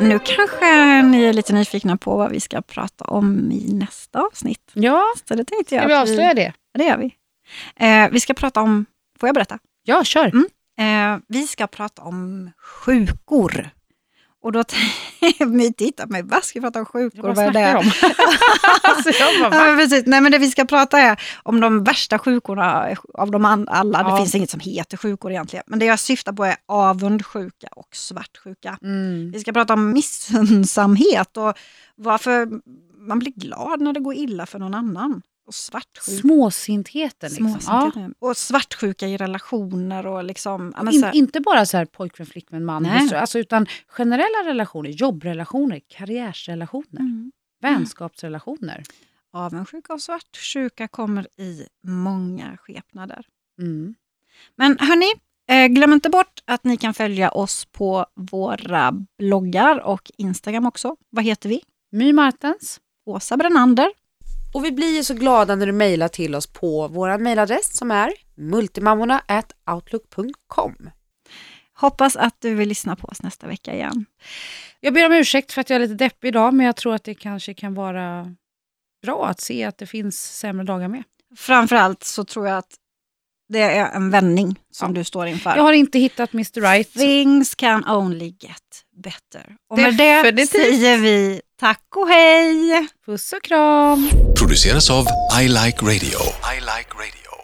[0.00, 4.70] Nu kanske ni är lite nyfikna på vad vi ska prata om i nästa avsnitt.
[4.72, 6.52] Ja, Så det tänkte jag ska vi avslöja det?
[6.72, 7.14] Ja, det gör vi.
[7.76, 8.86] Eh, vi ska prata om,
[9.20, 9.58] får jag berätta?
[9.84, 10.26] Ja, kör.
[10.26, 10.46] Mm.
[10.78, 12.50] Eh, vi ska prata om
[12.84, 13.70] sjukor.
[14.42, 14.64] Och då
[15.46, 17.22] My tittar på mig, vad ska vi prata om sjukor?
[17.22, 17.78] Vad snackar det?
[17.78, 17.84] om?
[18.82, 20.02] alltså, jag bara, Ja, precis.
[20.06, 24.02] Nej, men det vi ska prata är om de värsta sjukorna av de alla.
[24.02, 24.16] Det Ja.
[24.16, 25.62] finns inget som heter sjukor egentligen.
[25.66, 28.78] Men det jag syftar på är avundsjuka och svartsjuka.
[28.82, 29.30] Mm.
[29.32, 31.54] Vi ska prata om missundsamhet och
[31.96, 32.48] varför
[33.08, 35.22] man blir glad när det går illa för någon annan.
[35.46, 36.20] Och svartsjuka.
[36.20, 37.46] Småsintheten liksom.
[37.48, 37.60] Ja.
[37.60, 38.14] Småsintheten.
[38.18, 40.72] Och svartsjuka i relationer och liksom...
[40.76, 43.14] ja, men In, inte bara så här pojkvän, flickvän, man, Nej.
[43.14, 47.32] alltså, utan generella relationer, jobbrelationer, karriärsrelationer, Mm.
[47.62, 48.82] vänskapsrelationer.
[49.32, 53.26] Avundsjuka och svartsjuka kommer i många skepnader.
[53.60, 53.94] Mm.
[54.56, 55.12] Men hörni,
[55.48, 60.96] eh, glöm inte bort att ni kan följa oss på våra bloggar och Instagram också.
[61.10, 61.60] Vad heter vi?
[61.92, 62.80] My Martens.
[63.06, 63.88] Åsa Brännander.
[64.56, 67.90] Och vi blir ju så glada när du mejlar till oss på vår mejladress som
[67.90, 70.90] är multimammorna@outlook.com.
[71.74, 74.06] Hoppas att du vill lyssna på oss nästa vecka igen.
[74.80, 77.04] Jag ber om ursäkt för att jag är lite deppig idag, men jag tror att
[77.04, 78.34] det kanske kan vara
[79.02, 81.02] bra att se att det finns sämre dagar med.
[81.36, 82.74] Framförallt så tror jag att
[83.48, 84.94] det är en vändning som Ja.
[84.98, 85.56] du står inför.
[85.56, 86.92] Jag har inte hittat Mr Right.
[86.92, 89.56] Things can only get better.
[89.70, 90.50] Och med det Definitivt.
[90.50, 92.88] säger vi tack och hej!
[93.06, 94.10] Puss och kram.
[94.38, 95.06] produceras av
[95.40, 96.20] I Like Radio.
[96.56, 97.35] I like radio.